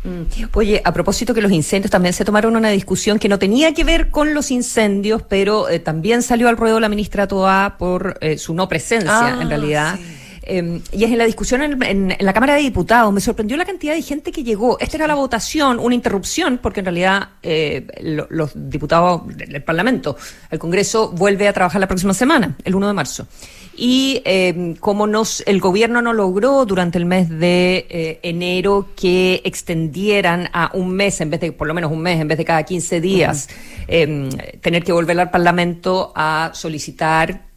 [0.03, 0.45] Mm.
[0.53, 3.83] Oye, a propósito que los incendios también se tomaron una discusión que no tenía que
[3.83, 8.37] ver con los incendios, pero eh, también salió al ruedo la ministra Toa por eh,
[8.37, 9.99] su no presencia, en ah, realidad.
[10.49, 13.13] Eh, y es en la discusión en, en- en la Cámara de Diputados.
[13.13, 14.77] Me sorprendió la cantidad de gente que llegó.
[14.79, 20.17] Esta era la votación, una interrupción, porque en realidad eh, lo- los diputados del Parlamento,
[20.49, 23.27] el Congreso, vuelve a trabajar la próxima semana, el 1 de marzo.
[23.81, 29.41] Y eh, como nos, el gobierno no logró durante el mes de eh, enero que
[29.45, 32.43] extendieran a un mes, en vez de, por lo menos un mes, en vez de
[32.43, 33.47] cada 15 días,
[33.87, 34.29] eh,
[34.61, 37.48] tener que volver al Parlamento a solicitar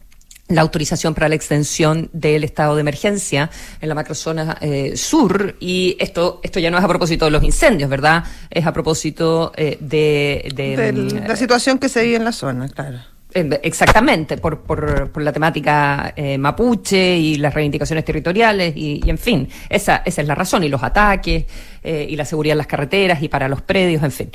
[0.49, 5.95] la autorización para la extensión del estado de emergencia en la macrozona eh, sur y
[5.99, 8.23] esto esto ya no es a propósito de los incendios, ¿verdad?
[8.49, 12.33] Es a propósito eh, de, de, De mm, la situación que se vive en la
[12.33, 12.99] zona, claro.
[13.33, 19.17] Exactamente, por, por, por la temática eh, mapuche y las reivindicaciones territoriales y, y, en
[19.17, 21.45] fin, esa, esa es la razón y los ataques
[21.83, 24.29] eh, y la seguridad en las carreteras y para los predios, en fin.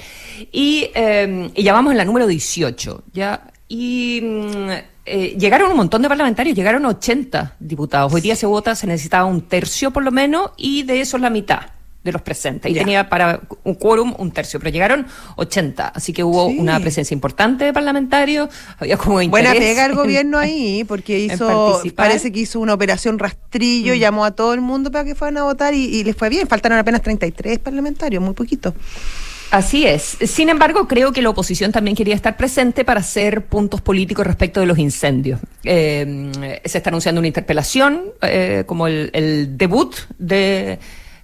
[0.50, 4.70] Y, eh, y ya vamos en la número 18, ya, y mm,
[5.06, 8.12] eh, llegaron un montón de parlamentarios, llegaron 80 diputados.
[8.12, 11.30] Hoy día se vota, se necesitaba un tercio por lo menos y de eso la
[11.30, 11.60] mitad
[12.04, 12.70] de los presentes.
[12.70, 16.58] Y tenía para un quórum un tercio, pero llegaron 80, así que hubo Sí.
[16.58, 21.82] una presencia importante de parlamentarios, había como Buena interés pega el gobierno ahí, porque hizo.
[21.84, 21.90] Mm.
[21.90, 25.42] parece que hizo una operación rastrillo, llamó a todo el mundo para que fueran a
[25.42, 26.46] votar y, y les fue bien.
[26.46, 28.74] Faltaron apenas 33 parlamentarios, muy poquito.
[29.50, 30.18] Así es.
[30.26, 34.60] Sin embargo, creo que la oposición también quería estar presente para hacer puntos políticos respecto
[34.60, 35.40] de los incendios.
[35.64, 40.78] Eh, se está anunciando una interpelación eh, como el, el debut de,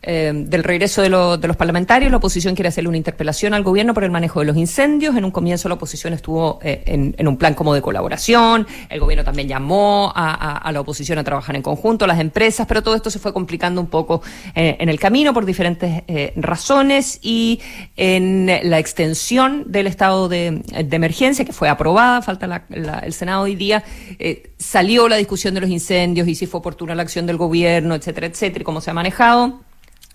[0.06, 2.10] eh, del regreso de, lo- de los parlamentarios.
[2.10, 5.16] La oposición quiere hacerle una interpelación al gobierno por el manejo de los incendios.
[5.16, 8.66] En un comienzo la oposición estuvo eh, en, en un plan como de colaboración.
[8.88, 12.66] El gobierno también llamó a, a- a la oposición a trabajar en conjunto, las empresas,
[12.66, 14.22] pero todo esto se fue complicando un poco
[14.54, 17.60] eh, en el camino por diferentes eh, razones y
[17.96, 23.12] en la extensión del estado de, de emergencia que fue aprobada, falta la- la- el
[23.12, 23.82] Senado hoy día,
[24.18, 27.94] eh, salió la discusión de los incendios y si fue oportuna la acción del gobierno,
[27.94, 29.60] etcétera, etcétera, y cómo se ha manejado.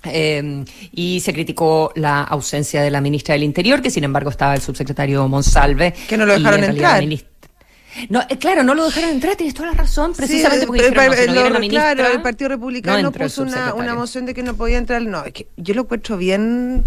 [0.06, 4.56] Eh, y se criticó la ausencia de la ministra del Interior, que sin embargo estaba
[4.56, 5.94] el subsecretario Monsalve.
[6.08, 7.04] Que no lo dejaron en entrar.
[8.08, 10.92] No, eh, claro, no lo dejaron entrar, tienes toda la razón, precisamente Sí, porque el-
[10.94, 14.26] dijeron, no, si no la ministra, claro, el Partido no Republicano puso una, una moción
[14.26, 15.02] de que no podía entrar.
[15.02, 16.86] No, es que yo lo encuentro bien,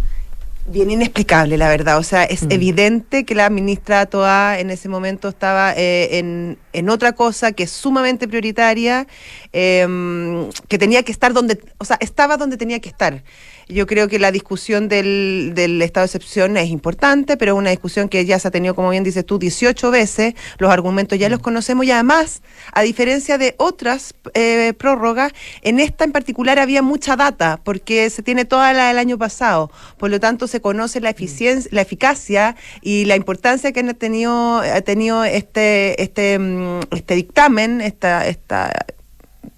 [0.67, 1.99] bien inexplicable, la verdad.
[1.99, 2.33] O sea, Mm.
[2.33, 7.53] es evidente que la ministra Toa en ese momento estaba eh, en, en otra cosa
[7.53, 9.07] que es sumamente prioritaria,
[9.53, 13.23] eh, que tenía que estar donde, o sea, estaba donde tenía que estar.
[13.69, 17.71] Yo creo que la discusión del, del estado de excepción es importante, pero es una
[17.71, 20.35] discusión que ya se ha tenido, como bien dices tú, 18 veces.
[20.59, 26.05] Los argumentos ya los conocemos y además, a diferencia de otras eh, prórrogas, en esta
[26.05, 29.71] en particular había mucha data porque se tiene toda la del año pasado.
[29.97, 34.59] Por lo tanto, se conoce la eficiencia, la eficacia y la importancia que han tenido,
[34.59, 38.73] ha tenido este, este, mm, este dictamen, esta, esta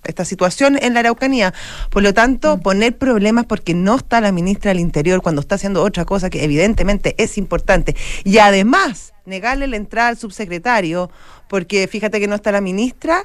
[0.04, 1.54] esta situación en la Araucanía.
[1.90, 5.82] Por lo tanto, poner problemas porque no está la ministra del Interior cuando está haciendo
[5.82, 7.96] otra cosa que evidentemente es importante.
[8.22, 11.10] Y además, negarle la entrada al subsecretario
[11.48, 13.24] porque fíjate que no está la ministra.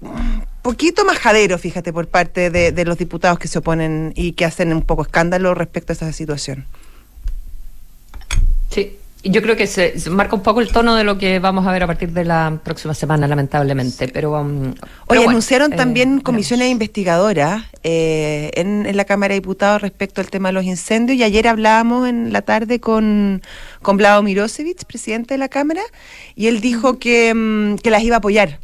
[0.00, 4.44] Un poquito majadero, fíjate, por parte de, de los diputados que se oponen y que
[4.44, 6.66] hacen un poco escándalo respecto a esa situación.
[8.70, 11.66] Sí, yo creo que se, se marca un poco el tono de lo que vamos
[11.66, 14.08] a ver a partir de la próxima semana, lamentablemente.
[14.08, 14.74] Pero, um, Hoy
[15.06, 16.24] pero bueno, anunciaron eh, también veremos.
[16.24, 21.18] comisiones investigadoras eh, en, en la Cámara de Diputados respecto al tema de los incendios
[21.18, 23.42] y ayer hablábamos en la tarde con,
[23.80, 25.82] con Vlado Mirosevich, presidente de la Cámara,
[26.34, 28.58] y él dijo que, mm, que las iba a apoyar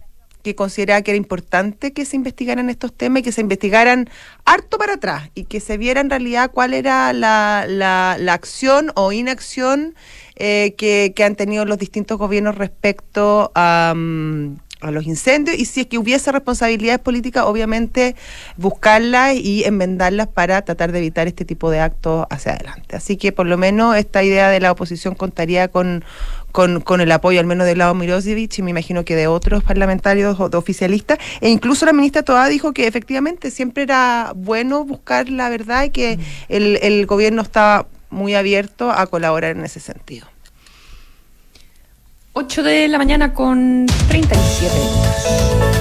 [0.48, 4.08] que consideraba que era importante que se investigaran estos temas y que se investigaran
[4.44, 8.90] harto para atrás y que se viera en realidad cuál era la, la, la acción
[8.94, 9.94] o inacción
[10.36, 15.64] eh, que, que han tenido los distintos gobiernos respecto a, mm, a los incendios y
[15.64, 18.14] si es que hubiese responsabilidades políticas, obviamente
[18.56, 22.96] buscarlas y enmendarlas para tratar de evitar este tipo de actos hacia adelante.
[22.96, 26.04] Así que por lo menos esta idea de la oposición contaría con,
[26.52, 29.62] con, con el apoyo al menos de Lado Mirosevich y me imagino que de otros
[29.62, 31.18] parlamentarios o de oficialistas.
[31.40, 35.90] E incluso la ministra Toá dijo que efectivamente siempre era bueno buscar la verdad y
[35.90, 40.26] que el, el gobierno estaba muy abierto a colaborar en ese sentido.
[42.32, 45.77] 8 de la mañana con 37 minutos.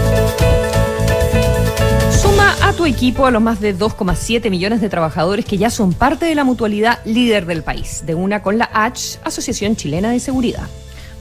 [2.62, 6.26] A tu equipo a los más de 2,7 millones de trabajadores que ya son parte
[6.26, 10.68] de la mutualidad líder del país, de una con la H, Asociación Chilena de Seguridad.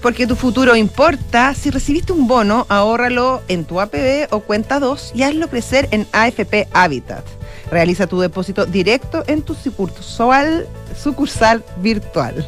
[0.02, 5.12] Porque tu futuro importa, si recibiste un bono, ahórralo en tu APB o cuenta 2
[5.14, 7.24] y hazlo crecer en AFP Habitat.
[7.70, 10.66] Realiza tu depósito directo en tu sucursal,
[11.00, 12.46] sucursal virtual.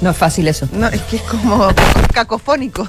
[0.00, 0.68] No es fácil eso.
[0.72, 1.68] No, es que es como
[2.12, 2.88] cacofónico.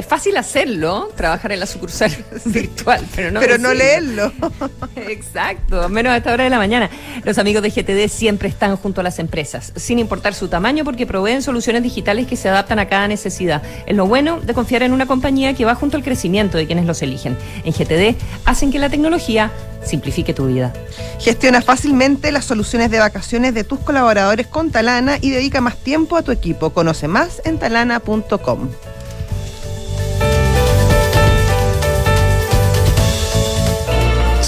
[0.00, 2.10] Es fácil hacerlo, trabajar en la sucursal
[2.46, 4.32] virtual, pero no, pero no leerlo.
[4.96, 6.88] Exacto, menos a esta hora de la mañana.
[7.22, 11.04] Los amigos de GTD siempre están junto a las empresas, sin importar su tamaño, porque
[11.04, 13.62] proveen soluciones digitales que se adaptan a cada necesidad.
[13.84, 16.86] Es lo bueno de confiar en una compañía que va junto al crecimiento de quienes
[16.86, 17.36] los eligen.
[17.64, 19.50] En GTD hacen que la tecnología
[19.84, 20.72] simplifique tu vida.
[21.18, 26.16] Gestiona fácilmente las soluciones de vacaciones de tus colaboradores con Talana y dedica más tiempo
[26.16, 26.70] a tu equipo.
[26.70, 28.70] Conoce más en talana.com.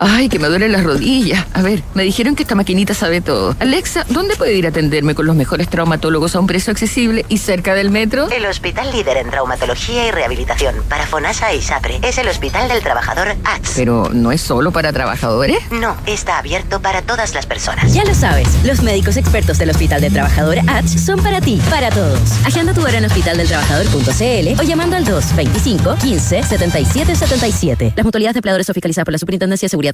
[0.00, 1.46] Ay, que me duelen las rodillas.
[1.54, 3.54] A ver, me dijeron que esta maquinita sabe todo.
[3.60, 7.38] Alexa, ¿dónde puedo ir a atenderme con los mejores traumatólogos a un precio accesible y
[7.38, 8.28] cerca del metro?
[8.28, 12.82] El hospital líder en traumatología y rehabilitación para FONASA y SAPRE es el Hospital del
[12.82, 13.74] Trabajador ATS.
[13.76, 15.58] Pero no es solo para trabajadores.
[15.70, 17.94] No, está abierto para todas las personas.
[17.94, 21.90] Ya lo sabes, los médicos expertos del Hospital del Trabajador ATS son para ti, para
[21.90, 22.18] todos.
[22.44, 27.92] Agenda tu hora en hospitaldeltrabajador.cl o llamando al 225 15 77 77.
[27.94, 29.93] Las mutualidades de empleadores oficializadas por la Superintendencia de Seguridad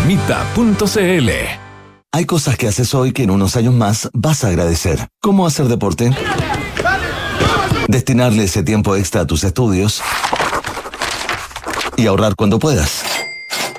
[0.07, 1.29] mita.cl.
[2.13, 5.07] Hay cosas que haces hoy que en unos años más vas a agradecer.
[5.21, 6.11] ¿Cómo hacer deporte?
[7.87, 10.01] Destinarle ese tiempo extra a tus estudios
[11.97, 13.03] y ahorrar cuando puedas.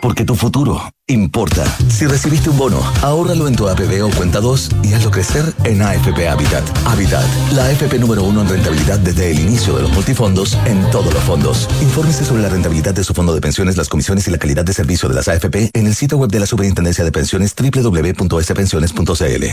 [0.01, 1.65] Porque tu futuro importa.
[1.89, 5.83] Si recibiste un bono, ahórralo en tu APB o cuenta 2 y hazlo crecer en
[5.83, 6.65] AFP Habitat.
[6.87, 7.25] Habitat,
[7.55, 11.23] la AFP número uno en rentabilidad desde el inicio de los multifondos en todos los
[11.25, 11.69] fondos.
[11.81, 14.73] Infórmese sobre la rentabilidad de su fondo de pensiones, las comisiones y la calidad de
[14.73, 19.45] servicio de las AFP en el sitio web de la Superintendencia de Pensiones www.spensiones.cl.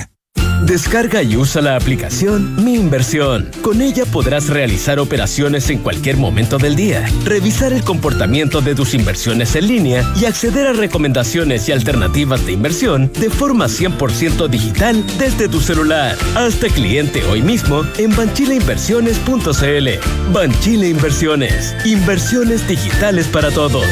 [0.61, 3.49] Descarga y usa la aplicación Mi Inversión.
[3.61, 8.93] Con ella podrás realizar operaciones en cualquier momento del día, revisar el comportamiento de tus
[8.93, 15.01] inversiones en línea y acceder a recomendaciones y alternativas de inversión de forma 100% digital
[15.17, 16.17] desde tu celular.
[16.35, 20.33] Hazte cliente hoy mismo en banchileinversiones.cl.
[20.33, 21.73] Banchile Inversiones.
[21.85, 23.85] Inversiones digitales para todos.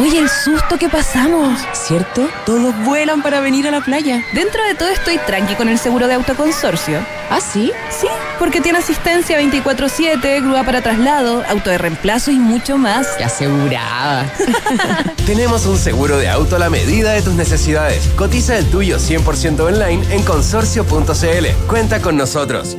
[0.00, 2.26] Oye, el susto que pasamos, ¿cierto?
[2.46, 4.24] Todos vuelan para venir a la playa.
[4.32, 7.04] Dentro de todo estoy tranqui con el seguro de autoconsorcio.
[7.28, 7.70] ¿Ah, sí?
[7.90, 8.06] Sí,
[8.38, 13.08] porque tiene asistencia 24-7, grúa para traslado, auto de reemplazo y mucho más.
[13.18, 14.24] ¡Qué asegurada!
[15.26, 18.08] Tenemos un seguro de auto a la medida de tus necesidades.
[18.16, 21.66] Cotiza el tuyo 100% online en consorcio.cl.
[21.68, 22.74] Cuenta con nosotros.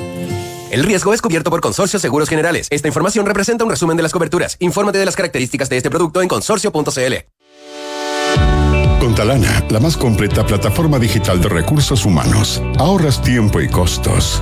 [0.72, 2.67] El riesgo es cubierto por Consorcio Seguros Generales.
[2.69, 4.55] Esta información representa un resumen de las coberturas.
[4.59, 7.13] Infórmate de las características de este producto en consorcio.cl.
[9.01, 14.41] Con Talana, la más completa plataforma digital de recursos humanos, ahorras tiempo y costos.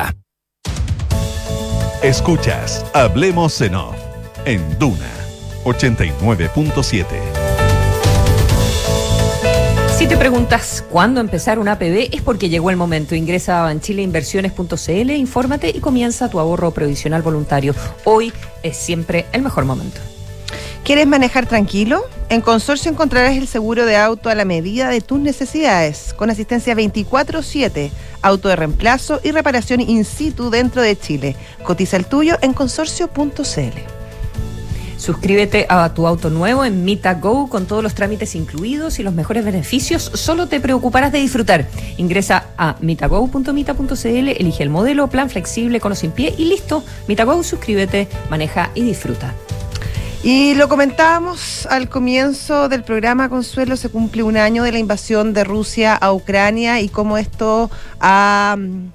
[2.03, 3.95] Escuchas Hablemos en Off
[4.45, 5.11] en Duna
[5.65, 7.05] 89.7.
[9.95, 13.13] Si te preguntas cuándo empezar una APB es porque llegó el momento.
[13.13, 17.75] Ingresa a banchileinversiones.cl, infórmate y comienza tu ahorro provisional voluntario.
[18.03, 18.33] Hoy
[18.63, 20.01] es siempre el mejor momento.
[20.83, 22.03] ¿Quieres manejar tranquilo?
[22.29, 26.73] En Consorcio encontrarás el seguro de auto a la medida de tus necesidades, con asistencia
[26.73, 27.91] 24/7,
[28.21, 31.35] auto de reemplazo y reparación in situ dentro de Chile.
[31.63, 34.01] Cotiza el tuyo en consorcio.cl.
[35.01, 39.43] Suscríbete a tu auto nuevo en MitaGo con todos los trámites incluidos y los mejores
[39.43, 40.11] beneficios.
[40.13, 41.67] Solo te preocuparás de disfrutar.
[41.97, 46.83] Ingresa a mitago.mita.cl, elige el modelo, plan flexible con o sin pie y listo.
[47.07, 49.33] MitaGo, suscríbete, maneja y disfruta.
[50.23, 55.33] Y lo comentábamos al comienzo del programa, Consuelo, se cumple un año de la invasión
[55.33, 58.91] de Rusia a Ucrania y cómo esto ha mm,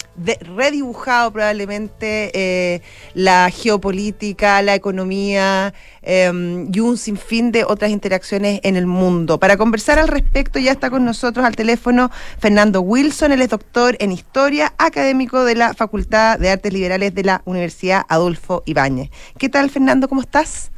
[0.57, 2.81] redibujado probablemente eh,
[3.15, 6.31] la geopolítica, la economía eh,
[6.73, 9.41] y un sinfín de otras interacciones en el mundo.
[9.41, 12.09] Para conversar al respecto ya está con nosotros al teléfono
[12.39, 17.25] Fernando Wilson, él es doctor en Historia, académico de la Facultad de Artes Liberales de
[17.25, 19.11] la Universidad Adolfo Ibáñez.
[19.39, 20.09] ¿Qué tal, Fernando?
[20.09, 20.71] ¿Cómo estás?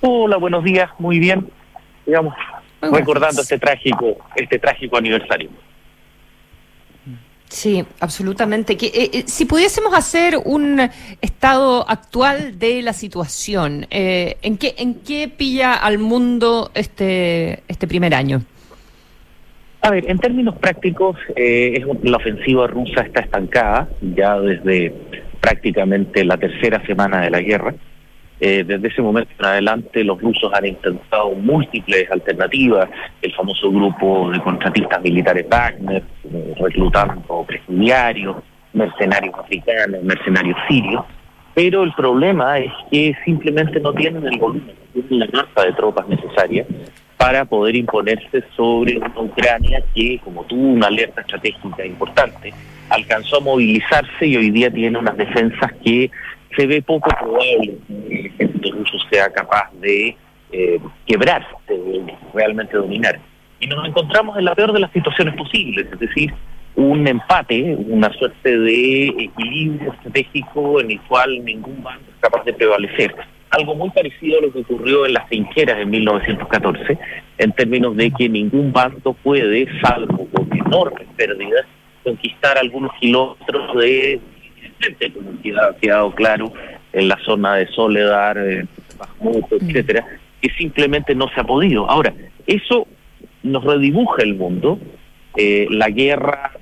[0.00, 1.48] Hola, buenos días, muy bien.
[2.06, 2.34] Digamos,
[2.80, 5.50] recordando este trágico, este trágico aniversario.
[7.48, 8.76] Sí, absolutamente.
[8.76, 10.80] Que, eh, eh, si pudiésemos hacer un
[11.20, 17.88] estado actual de la situación, eh, ¿en, qué, ¿en qué pilla al mundo este, este
[17.88, 18.42] primer año?
[19.80, 24.92] A ver, en términos prácticos, eh, la ofensiva rusa está estancada ya desde
[25.40, 27.74] prácticamente la tercera semana de la guerra.
[28.40, 32.88] Eh, desde ese momento en adelante, los rusos han intentado múltiples alternativas,
[33.20, 36.02] el famoso grupo de contratistas militares Wagner,
[36.60, 38.36] reclutando presidiarios,
[38.72, 41.04] mercenarios africanos, mercenarios sirios,
[41.54, 45.72] pero el problema es que simplemente no tienen el volumen, no tienen la masa de
[45.72, 46.68] tropas necesarias
[47.16, 52.54] para poder imponerse sobre una Ucrania que, como tuvo una alerta estratégica importante,
[52.90, 56.10] alcanzó a movilizarse y hoy día tiene unas defensas que
[56.56, 60.16] se ve poco probable que el ejército ruso sea capaz de
[60.52, 63.18] eh, quebrar, de realmente dominar.
[63.60, 66.32] Y nos encontramos en la peor de las situaciones posibles, es decir,
[66.76, 72.52] un empate, una suerte de equilibrio estratégico en el cual ningún bando es capaz de
[72.52, 73.14] prevalecer.
[73.50, 76.98] Algo muy parecido a lo que ocurrió en las trincheras en 1914,
[77.38, 81.66] en términos de que ningún bando puede, salvo con enormes pérdidas,
[82.04, 84.20] conquistar algunos kilómetros de
[85.14, 86.52] como queda- ha quedado claro
[86.92, 88.66] en la zona de Soledad, eh,
[88.98, 90.04] Bakhmut, etcétera,
[90.40, 91.88] que simplemente no se ha podido.
[91.88, 92.12] Ahora,
[92.46, 92.86] eso
[93.42, 94.78] nos redibuja el mundo,
[95.36, 96.52] eh, la guerra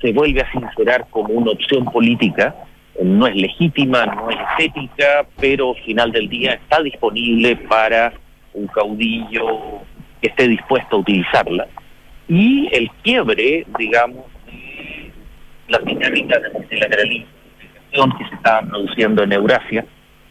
[0.00, 2.54] se vuelve a sincerar como una opción política,
[2.94, 8.12] eh, no es legítima, no es estética, pero al final del día está disponible para
[8.54, 9.80] un caudillo
[10.20, 11.66] que esté dispuesto a utilizarla.
[12.28, 14.24] Y el quiebre, digamos,
[15.68, 17.26] las dinámicas de multilateralismo
[18.18, 19.84] que se estaban produciendo en Eurasia,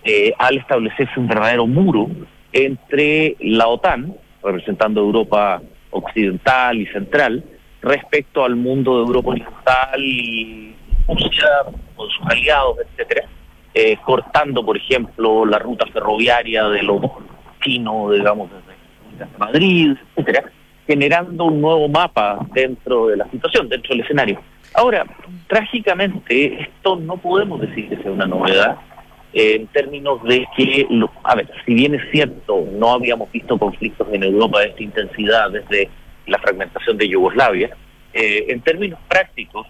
[0.03, 2.09] eh, al establecerse un verdadero muro
[2.53, 5.61] entre la OTAN, representando Europa
[5.91, 7.43] occidental y central,
[7.81, 10.75] respecto al mundo de Europa oriental y
[11.07, 11.47] Rusia
[11.95, 13.27] con sus aliados, etcétera,
[13.73, 17.01] eh, cortando, por ejemplo, la ruta ferroviaria de los
[17.61, 20.51] chino, digamos, desde Madrid, etcétera,
[20.87, 24.41] generando un nuevo mapa dentro de la situación, dentro del escenario.
[24.73, 25.05] Ahora,
[25.47, 28.77] trágicamente, esto no podemos decir que sea una novedad
[29.33, 30.87] eh, en términos de que,
[31.23, 35.51] a ver, si bien es cierto, no habíamos visto conflictos en Europa de esta intensidad
[35.51, 35.89] desde
[36.27, 37.75] la fragmentación de Yugoslavia,
[38.13, 39.67] eh, en términos prácticos,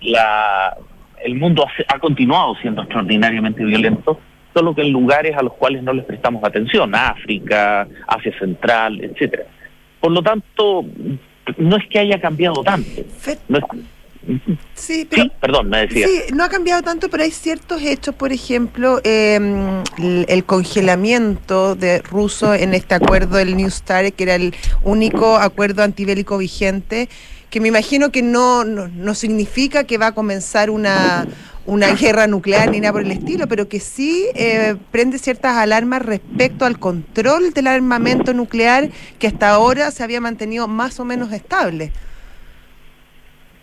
[0.00, 0.76] la,
[1.22, 4.20] el mundo ha, ha continuado siendo extraordinariamente violento,
[4.54, 9.44] solo que en lugares a los cuales no les prestamos atención, África, Asia Central, etcétera.
[10.00, 10.84] Por lo tanto,
[11.58, 13.02] no es que haya cambiado tanto.
[13.48, 13.64] No es-
[14.74, 15.28] Sí, pero...
[15.38, 16.06] perdón, me decía.
[16.06, 19.38] Sí, no ha cambiado tanto, pero hay ciertos hechos, por ejemplo, eh,
[19.98, 25.36] el, el congelamiento de ruso en este acuerdo del New START, que era el único
[25.36, 27.10] acuerdo antibélico vigente,
[27.50, 31.26] que me imagino que no, no, no significa que va a comenzar una,
[31.66, 36.02] una guerra nuclear ni nada por el estilo, pero que sí eh, prende ciertas alarmas
[36.02, 38.88] respecto al control del armamento nuclear
[39.18, 41.92] que hasta ahora se había mantenido más o menos estable.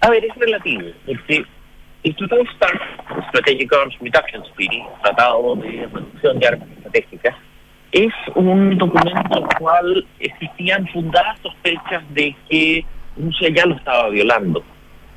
[0.01, 1.45] A ver, es relativo, porque
[2.03, 2.81] el Tratado START,
[3.29, 7.35] Strategic Arms Reduction Treaty, Tratado de Reducción de Armas Estratégicas,
[7.91, 12.85] es un documento al cual existían fundadas sospechas de que
[13.17, 14.63] Rusia ya lo estaba violando.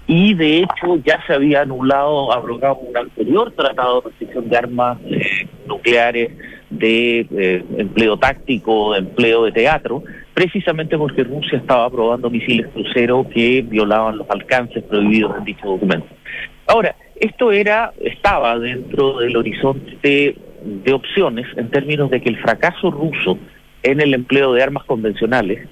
[0.07, 4.99] Y de hecho ya se había anulado, abrogado un anterior tratado de restricción de armas
[5.07, 6.31] eh, nucleares,
[6.69, 10.03] de eh, empleo táctico, de empleo de teatro,
[10.35, 16.09] precisamente porque Rusia estaba probando misiles crucero que violaban los alcances prohibidos en dicho documento.
[16.67, 22.91] Ahora, esto era, estaba dentro del horizonte de opciones en términos de que el fracaso
[22.91, 23.39] ruso
[23.83, 25.69] en el empleo de armas convencionales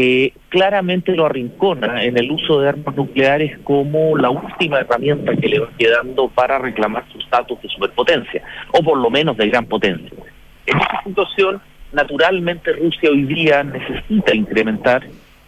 [0.00, 5.48] eh, claramente lo arrincona en el uso de armas nucleares como la última herramienta que
[5.48, 8.40] le va quedando para reclamar su estatus de superpotencia,
[8.70, 10.12] o por lo menos de gran potencia.
[10.66, 11.60] En esta situación,
[11.92, 15.02] naturalmente Rusia hoy día necesita incrementar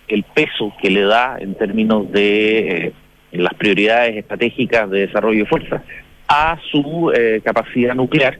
[0.09, 2.93] el peso que le da en términos de eh,
[3.31, 5.85] las prioridades estratégicas de desarrollo de fuerza
[6.27, 8.37] a su eh, capacidad nuclear,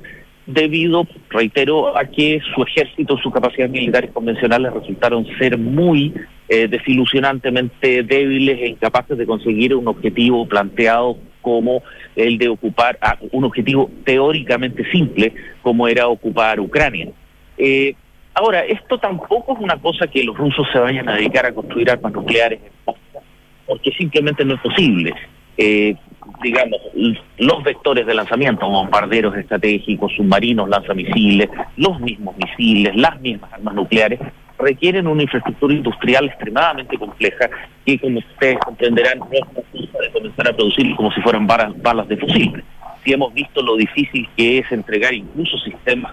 [0.53, 6.15] debido, reitero, a que su ejército, sus capacidades militares convencionales resultaron ser muy
[6.49, 11.83] eh, desilusionantemente débiles e incapaces de conseguir un objetivo planteado como
[12.17, 15.33] el de ocupar ah, un objetivo teóricamente simple
[15.63, 17.09] como era ocupar Ucrania.
[17.57, 17.95] Eh,
[18.35, 21.91] ahora, esto tampoco es una cosa que los rusos se vayan a dedicar a construir
[21.91, 22.61] armas nucleares
[23.67, 25.15] porque simplemente no es posible.
[25.57, 25.95] Eh,
[26.43, 26.81] digamos,
[27.39, 34.21] los vectores de lanzamiento, bombarderos estratégicos, submarinos, lanzamisiles, los mismos misiles, las mismas armas nucleares,
[34.59, 37.49] requieren una infraestructura industrial extremadamente compleja
[37.85, 42.09] que, como ustedes comprenderán, no es posible de comenzar a producir como si fueran balas,
[42.09, 42.63] de fusil.
[43.03, 46.13] Si hemos visto lo difícil que es entregar incluso sistemas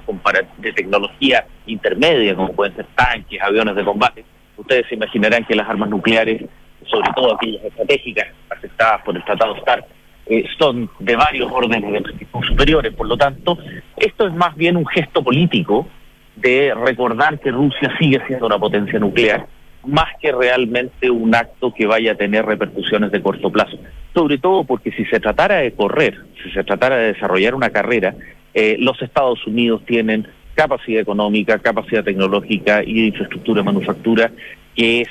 [0.58, 4.24] de tecnología intermedia, como pueden ser tanques, aviones de combate,
[4.56, 6.44] ustedes se imaginarán que las armas nucleares,
[6.86, 9.86] sobre todo aquellas estratégicas afectadas por el Tratado START,
[10.30, 12.94] eh, son de varios órdenes de superiores.
[12.94, 13.58] Por lo tanto,
[13.96, 15.88] esto es más bien un gesto político
[16.36, 19.48] de recordar que Rusia sigue siendo una potencia nuclear,
[19.86, 23.78] más que realmente un acto que vaya a tener repercusiones de corto plazo.
[24.14, 28.16] Sobre todo porque si se tratara de correr, si se tratara de desarrollar una carrera,
[28.54, 34.32] eh, los Estados Unidos tienen capacidad económica, capacidad tecnológica y infraestructura de manufactura
[34.76, 35.10] que es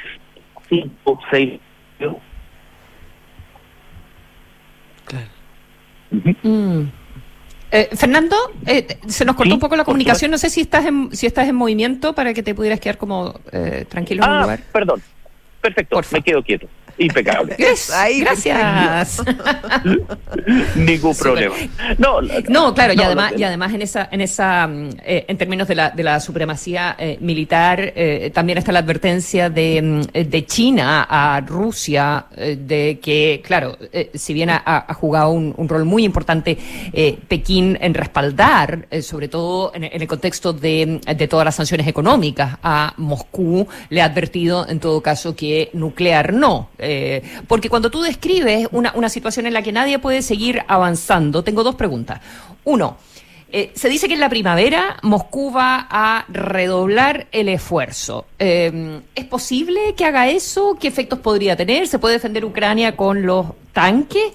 [0.69, 1.61] 5, 6
[6.11, 6.83] Mm.
[7.73, 8.37] Eh, Fernando,
[8.67, 10.31] eh, se nos cortó un poco la comunicación.
[10.31, 13.35] No sé si estás en, si estás en movimiento para que te pudieras quedar como
[13.53, 14.61] eh, tranquilo en un Ah, lugar.
[14.73, 15.03] perdón.
[15.67, 16.69] Perfecto, me quedo quieto.
[16.99, 17.57] Impecable.
[18.21, 19.23] Gracias.
[20.77, 21.55] Ningún problema.
[21.99, 25.69] No, No, claro, y además, y además en esa, en esa, mm, eh, en términos
[25.69, 30.47] de la, de la supremacía eh, militar, eh, también está la advertencia de, mm, de
[30.47, 35.69] China a Rusia eh, de que, claro, eh, si bien ha, ha jugado un, un
[35.69, 36.57] rol muy importante
[36.93, 41.57] eh, Pekín en respaldar, eh, sobre todo en, en el contexto de, de todas las
[41.57, 46.71] sanciones económicas a Moscú, le ha advertido en todo caso que nuclear no.
[46.79, 51.43] Eh, porque cuando tú describes una, una situación en la que nadie puede seguir avanzando,
[51.43, 52.21] tengo dos preguntas.
[52.65, 52.97] Uno,
[53.53, 58.27] eh, se dice que en la primavera Moscú va a redoblar el esfuerzo.
[58.39, 60.77] Eh, ¿Es posible que haga eso?
[60.81, 61.87] ¿Qué efectos podría tener?
[61.87, 64.33] ¿Se puede defender Ucrania con los tanques?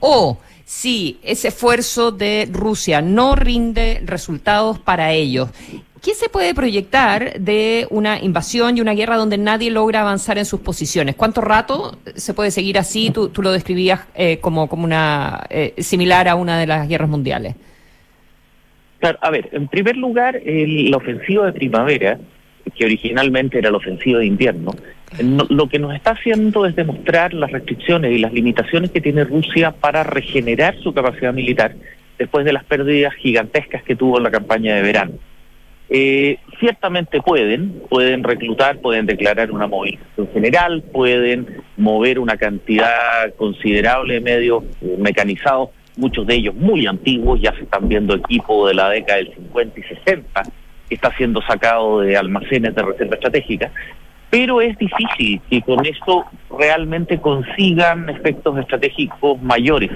[0.00, 5.50] ¿O si ese esfuerzo de Rusia no rinde resultados para ellos?
[6.02, 10.44] ¿Qué se puede proyectar de una invasión y una guerra donde nadie logra avanzar en
[10.44, 11.16] sus posiciones?
[11.16, 13.10] ¿Cuánto rato se puede seguir así?
[13.10, 17.56] Tú, lo describías eh, como, como una eh, similar a una de las guerras mundiales.
[19.00, 22.18] Claro, a ver, en primer lugar, el- la ofensiva de primavera,
[22.76, 24.72] que originalmente era la ofensiva de invierno,
[25.24, 29.24] no- lo que nos está haciendo es demostrar las restricciones y las limitaciones que tiene
[29.24, 31.74] Rusia para regenerar su capacidad militar
[32.18, 35.12] después de las pérdidas gigantescas que tuvo en la campaña de verano.
[35.90, 44.14] Eh, ciertamente pueden, pueden reclutar, pueden declarar una movilización general, pueden mover una cantidad considerable
[44.14, 48.74] de medios eh, mecanizados, muchos de ellos muy antiguos, ya se están viendo equipo de
[48.74, 50.42] la década del 50 y 60
[50.88, 53.70] que está siendo sacado de almacenes de reserva estratégica,
[54.30, 56.26] pero es difícil que con esto
[56.58, 59.90] realmente consigan efectos estratégicos mayores,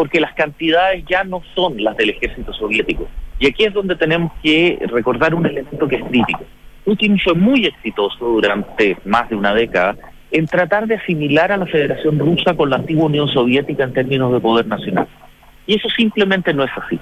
[0.00, 3.06] porque las cantidades ya no son las del ejército soviético.
[3.38, 6.42] Y aquí es donde tenemos que recordar un elemento que es crítico.
[6.86, 9.94] Putin fue muy exitoso durante más de una década
[10.30, 14.32] en tratar de asimilar a la Federación Rusa con la antigua Unión Soviética en términos
[14.32, 15.06] de poder nacional.
[15.66, 16.98] Y eso simplemente no es así.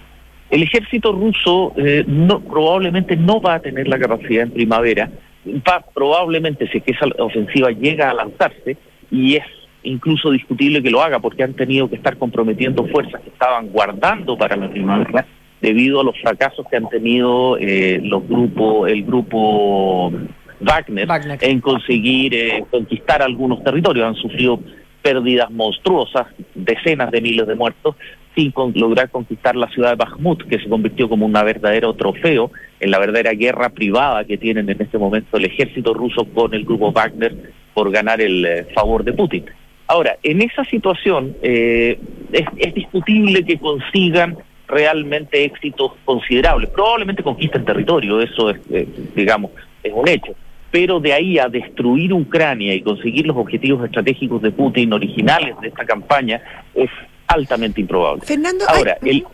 [0.51, 5.09] El ejército ruso eh, no, probablemente no va a tener la capacidad en primavera,
[5.47, 8.77] va probablemente si esa ofensiva llega a lanzarse,
[9.09, 9.45] y es
[9.83, 14.37] incluso discutible que lo haga porque han tenido que estar comprometiendo fuerzas que estaban guardando
[14.37, 15.27] para la primavera
[15.61, 20.13] debido a los fracasos que han tenido eh, los grupos, el grupo
[20.61, 21.07] Wagner,
[21.41, 24.07] en conseguir eh, conquistar algunos territorios.
[24.07, 24.61] Han sufrido
[25.03, 27.95] pérdidas monstruosas, decenas de miles de muertos,
[28.37, 32.51] sin con- lograr conquistar la ciudad de Bakhmut, que se convirtió como un verdadero trofeo
[32.81, 36.65] en la verdadera guerra privada que tienen en este momento el ejército ruso con el
[36.65, 37.35] grupo Wagner
[37.75, 39.45] por ganar el eh, favor de Putin.
[39.89, 41.99] Ahora, en esa situación eh,
[42.31, 44.37] es, es discutible que consigan
[44.69, 46.71] realmente éxitos considerables.
[46.71, 48.87] Probablemente conquisten territorio, eso es, eh,
[49.17, 49.51] digamos,
[49.83, 50.35] es un hecho.
[50.71, 55.69] pero de ahí a destruir Ucrania y conseguir los objetivos estratégicos de Putin originales de
[55.69, 56.43] esta campaña
[56.75, 56.91] es
[57.27, 58.23] altamente improbable.
[58.27, 59.25] Fernando, ahora, el,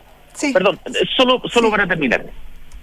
[0.53, 0.79] perdón,
[1.17, 2.25] solo, solo para terminar.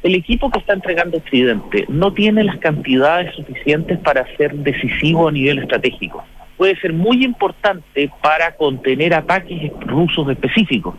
[0.02, 5.32] El equipo que está entregando Occidente no tiene las cantidades suficientes para ser decisivo a
[5.32, 6.22] nivel estratégico.
[6.62, 10.94] Puede ser muy importante para contener ataques rusos específicos,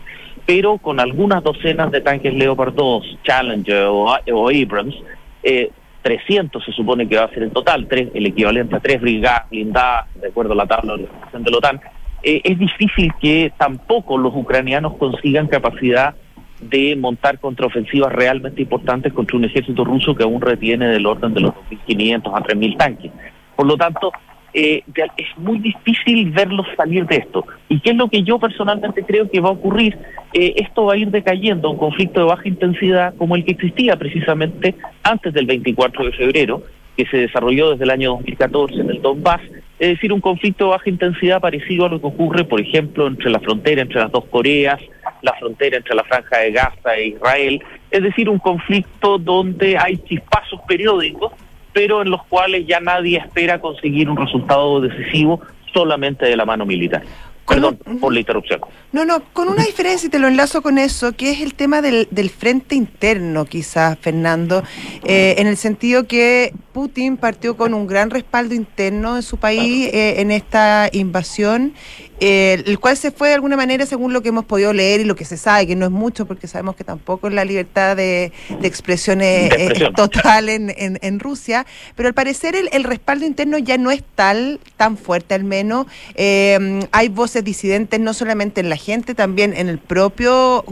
[0.45, 4.09] pero con algunas docenas de tanques Leopard 2, Challenger o,
[4.49, 4.93] Abrams,
[5.41, 8.99] eh, 300 se supone que va a ser en total, tres, el equivalente a tres
[8.99, 11.81] brigadas blindadas, de acuerdo a la tabla de organización de la OTAN,
[12.23, 16.13] eh, es difícil que tampoco los ucranianos consigan capacidad
[16.59, 21.39] de montar contraofensivas realmente importantes contra un ejército ruso que aún retiene del orden de
[21.39, 21.53] los
[21.87, 23.11] 2.500 a 3.000 tanques.
[23.55, 24.11] Por lo tanto,
[24.53, 24.83] eh,
[25.17, 27.45] es muy difícil verlos salir de esto.
[27.69, 29.97] ¿Y qué es lo que yo personalmente creo que va a ocurrir?
[30.33, 33.95] Eh, esto va a ir decayendo, un conflicto de baja intensidad como el que existía
[33.95, 36.63] precisamente antes del 24 de febrero,
[36.95, 39.41] que se desarrolló desde el año 2014 en el Donbass,
[39.79, 43.31] es decir, un conflicto de baja intensidad parecido a lo que ocurre, por ejemplo, entre
[43.31, 44.79] la frontera entre las dos Coreas,
[45.21, 49.97] la frontera entre la franja de Gaza e Israel, es decir, un conflicto donde hay
[49.97, 51.33] chispazos periódicos,
[51.73, 55.41] pero en los cuales ya nadie espera conseguir un resultado decisivo
[55.73, 57.03] solamente de la mano militar.
[57.47, 58.61] Perdón por la interrupción.
[58.93, 61.81] No, no, con una diferencia, y te lo enlazo con eso, que es el tema
[61.81, 64.63] del, del frente interno, quizás, Fernando,
[65.03, 69.89] eh, en el sentido que Putin partió con un gran respaldo interno en su país
[69.91, 71.73] eh, en esta invasión
[72.19, 75.03] eh, el cual se fue de alguna manera según lo que hemos podido leer y
[75.03, 77.97] lo que se sabe, que no es mucho porque sabemos que tampoco es la libertad
[77.97, 78.31] de,
[78.61, 79.51] expresión es,
[79.95, 81.65] total en, Rusia,
[81.95, 85.87] pero al parecer el, respaldo interno ya no es tal, tan fuerte al menos.
[86.15, 90.65] Hay voces disidentes no solamente en la gente, también en el propio,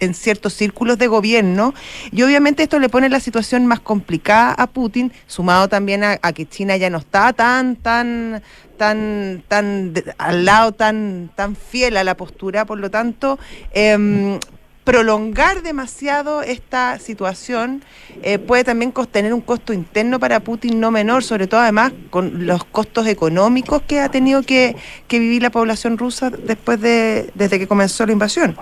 [0.00, 1.74] en ciertos círculos de gobierno,
[2.10, 6.32] y obviamente esto le pone la situación más complicada a Putin, sumado también a, a
[6.32, 8.42] que China ya no está tan, tan
[8.76, 13.38] tan, tan al lado, tan, tan fiel a la postura, por lo tanto,
[13.72, 14.38] em,
[14.84, 17.82] prolongar demasiado esta situación
[18.22, 22.46] eh, puede también tener un costo interno para Putin no menor, sobre todo además con
[22.46, 24.76] los costos económicos que ha tenido que,
[25.08, 28.56] vivir la población rusa después de desde que comenzó la invasión.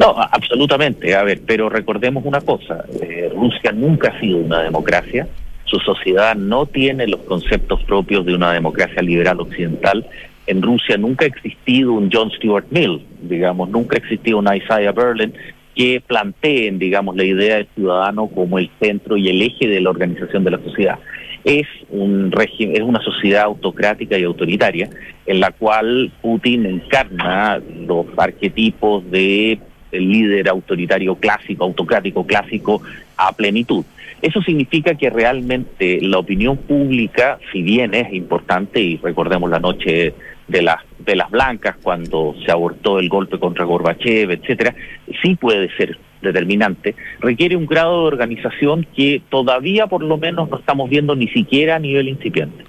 [0.00, 1.14] No, absolutamente.
[1.14, 5.28] A ver, pero recordemos una cosa: eh, Rusia nunca ha sido una democracia
[5.72, 10.06] su sociedad no tiene los conceptos propios de una democracia liberal occidental.
[10.46, 14.92] En Rusia nunca ha existido un John Stuart Mill, digamos, nunca ha existido un Isaiah
[14.92, 15.32] Berlin
[15.74, 19.90] que planteen, digamos, la idea del ciudadano como el centro y el eje de la
[19.90, 20.98] organización de la sociedad.
[21.44, 24.90] Es un régimen, es una sociedad autocrática y autoritaria
[25.26, 29.58] en la cual Putin encarna los arquetipos de
[29.92, 32.82] líder autoritario clásico, autocrático clásico
[33.16, 33.84] a plenitud.
[34.20, 40.14] Eso significa que realmente la opinión pública, si bien es importante, y recordemos la noche
[40.52, 44.74] de las de las blancas cuando se abortó el golpe contra Gorbachev, etcétera,
[45.20, 50.58] sí puede ser determinante, requiere un grado de organización que todavía por lo menos no
[50.58, 52.64] estamos viendo ni siquiera a nivel incipiente.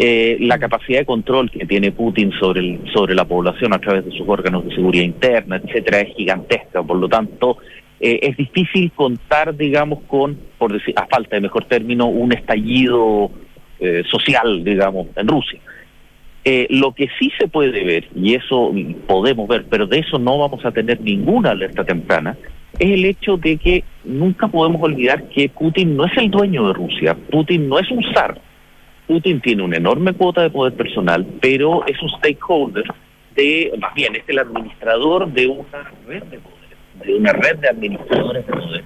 [0.00, 4.04] Eh, la capacidad de control que tiene Putin sobre el, sobre la población a través
[4.04, 6.84] de sus órganos de seguridad interna, etcétera, es gigantesca.
[6.84, 7.58] Por lo tanto,
[7.98, 13.32] eh, es difícil contar, digamos, con, por decir, a falta de mejor término, un estallido
[13.80, 15.60] eh, social, digamos, en Rusia.
[16.44, 18.72] Eh, lo que sí se puede ver, y eso
[19.06, 22.36] podemos ver, pero de eso no vamos a tener ninguna alerta temprana,
[22.78, 26.74] es el hecho de que nunca podemos olvidar que Putin no es el dueño de
[26.74, 28.40] Rusia, Putin no es un zar,
[29.06, 32.84] Putin tiene una enorme cuota de poder personal, pero es un stakeholder
[33.34, 36.58] de, más bien, es el administrador de una red de poder
[37.04, 38.84] de una red de administradores de poder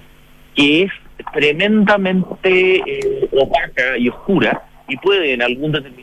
[0.55, 0.91] que es
[1.33, 6.02] tremendamente eh, opaca y oscura y puede en algún determinado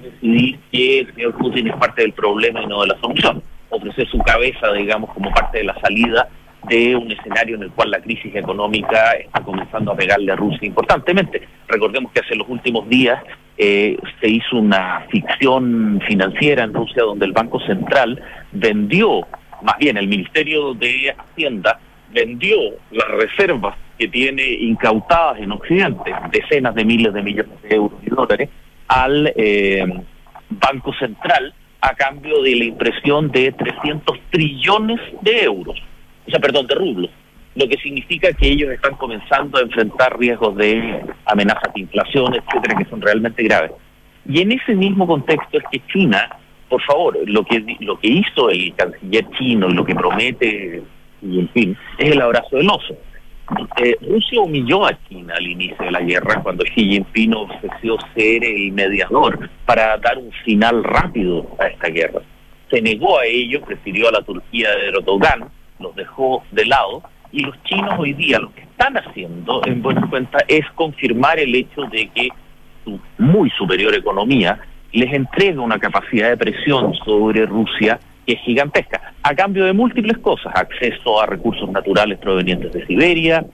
[0.00, 4.08] decidir que el señor Putin es parte del problema y no de la solución, ofrecer
[4.08, 6.28] su cabeza, digamos, como parte de la salida
[6.68, 10.66] de un escenario en el cual la crisis económica está comenzando a pegarle a Rusia
[10.66, 11.46] importantemente.
[11.68, 13.22] Recordemos que hace los últimos días
[13.56, 18.20] eh, se hizo una ficción financiera en Rusia donde el Banco Central
[18.52, 19.26] vendió
[19.62, 21.78] más bien el Ministerio de Hacienda
[22.12, 22.56] vendió
[22.92, 28.10] las reservas que tiene incautadas en Occidente, decenas de miles de millones de euros y
[28.10, 28.48] dólares,
[28.88, 29.84] al eh,
[30.50, 35.80] Banco Central a cambio de la impresión de 300 trillones de euros,
[36.26, 37.10] o sea, perdón, de rublos,
[37.54, 42.76] lo que significa que ellos están comenzando a enfrentar riesgos de amenazas de inflación, etcétera,
[42.76, 43.72] que son realmente graves.
[44.28, 46.36] Y en ese mismo contexto es que China
[46.68, 50.82] por favor, lo que, lo que hizo el canciller chino, lo que promete,
[51.22, 52.96] y en fin, es el abrazo del oso.
[53.76, 58.44] Eh, Rusia humilló a China al inicio de la guerra cuando Xi Jinping ofreció ser
[58.44, 62.20] el mediador para dar un final rápido a esta guerra.
[62.70, 67.40] Se negó a ello, prefirió a la Turquía de Erdogan, los dejó de lado y
[67.40, 71.82] los chinos hoy día lo que están haciendo, en buena cuenta, es confirmar el hecho
[71.82, 72.28] de que
[72.84, 74.58] su muy superior economía
[74.92, 80.18] les entrega una capacidad de presión sobre Rusia que es gigantesca, a cambio de múltiples
[80.18, 83.44] cosas, acceso a recursos naturales provenientes de Siberia,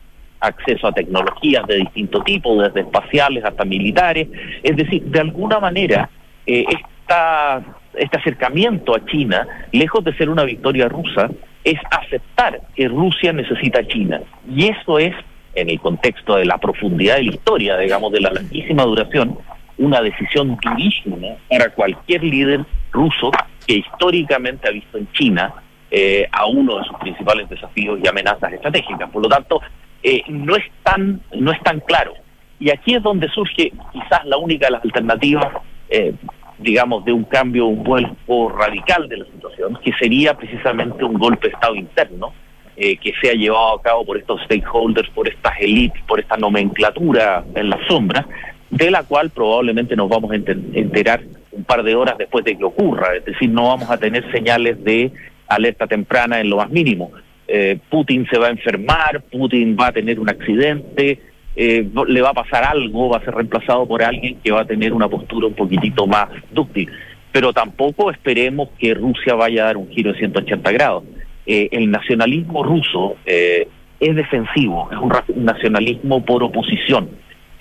[0.40, 4.28] acceso a tecnologías de distinto tipo, desde espaciales hasta militares,
[4.62, 6.10] es decir, de alguna manera,
[6.46, 7.62] eh, esta,
[7.94, 11.30] este acercamiento a China, lejos de ser una victoria rusa,
[11.64, 14.20] es aceptar que Rusia necesita a China.
[14.50, 15.14] Y eso es,
[15.54, 19.38] en el contexto de la profundidad de la historia, digamos, de la larguísima duración,
[19.78, 23.30] una decisión durísima para cualquier líder ruso
[23.66, 25.54] que históricamente ha visto en China
[25.90, 29.10] eh, a uno de sus principales desafíos y amenazas estratégicas.
[29.10, 29.60] Por lo tanto,
[30.02, 32.14] eh, no, es tan, no es tan claro.
[32.58, 35.48] Y aquí es donde surge quizás la única de las alternativas,
[35.90, 36.14] eh,
[36.58, 41.48] digamos, de un cambio, un vuelco radical de la situación, que sería precisamente un golpe
[41.48, 42.32] de Estado interno,
[42.74, 47.70] que sea llevado a cabo por estos stakeholders, por estas élites, por esta nomenclatura en
[47.70, 48.26] la sombra,
[48.70, 51.20] de la cual probablemente nos vamos a enterar
[51.52, 54.82] un par de horas después de que ocurra, es decir, no vamos a tener señales
[54.82, 55.12] de
[55.48, 57.12] alerta temprana en lo más mínimo.
[57.46, 61.18] Eh, Putin se va a enfermar, Putin va a tener un accidente,
[61.54, 64.64] eh, le va a pasar algo, va a ser reemplazado por alguien que va a
[64.64, 66.90] tener una postura un poquitito más dúctil.
[67.30, 71.04] Pero tampoco esperemos que Rusia vaya a dar un giro de 180 grados.
[71.46, 77.08] Eh, el nacionalismo ruso es defensivo, es un nacionalismo por oposición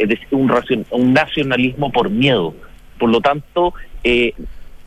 [0.01, 0.51] es decir, un,
[0.91, 2.55] un nacionalismo por miedo.
[3.01, 3.73] Por lo tanto,
[4.03, 4.31] eh,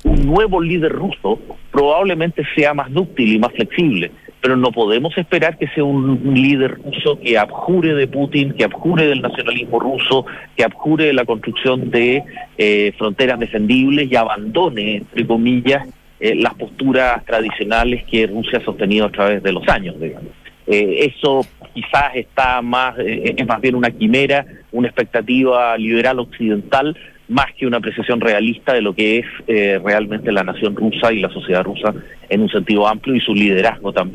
[0.04, 1.40] un nuevo líder ruso
[1.72, 6.76] probablemente sea más dúctil y más flexible, pero no podemos esperar que sea un líder
[6.76, 11.90] ruso que abjure de Putin, que abjure del nacionalismo ruso, que abjure de la construcción
[11.90, 12.22] de
[12.56, 15.88] eh, fronteras defendibles y abandone, entre comillas,
[16.20, 20.30] eh, las posturas tradicionales que Rusia ha sostenido a través de los años, digamos.
[20.66, 21.44] eso
[21.74, 26.96] quizás está más, es más bien una quimera una expectativa liberal occidental
[27.28, 31.20] más que una apreciación realista de lo que es eh, realmente la nación rusa y
[31.20, 31.94] la sociedad rusa
[32.28, 34.14] en un sentido amplio y su liderazgo también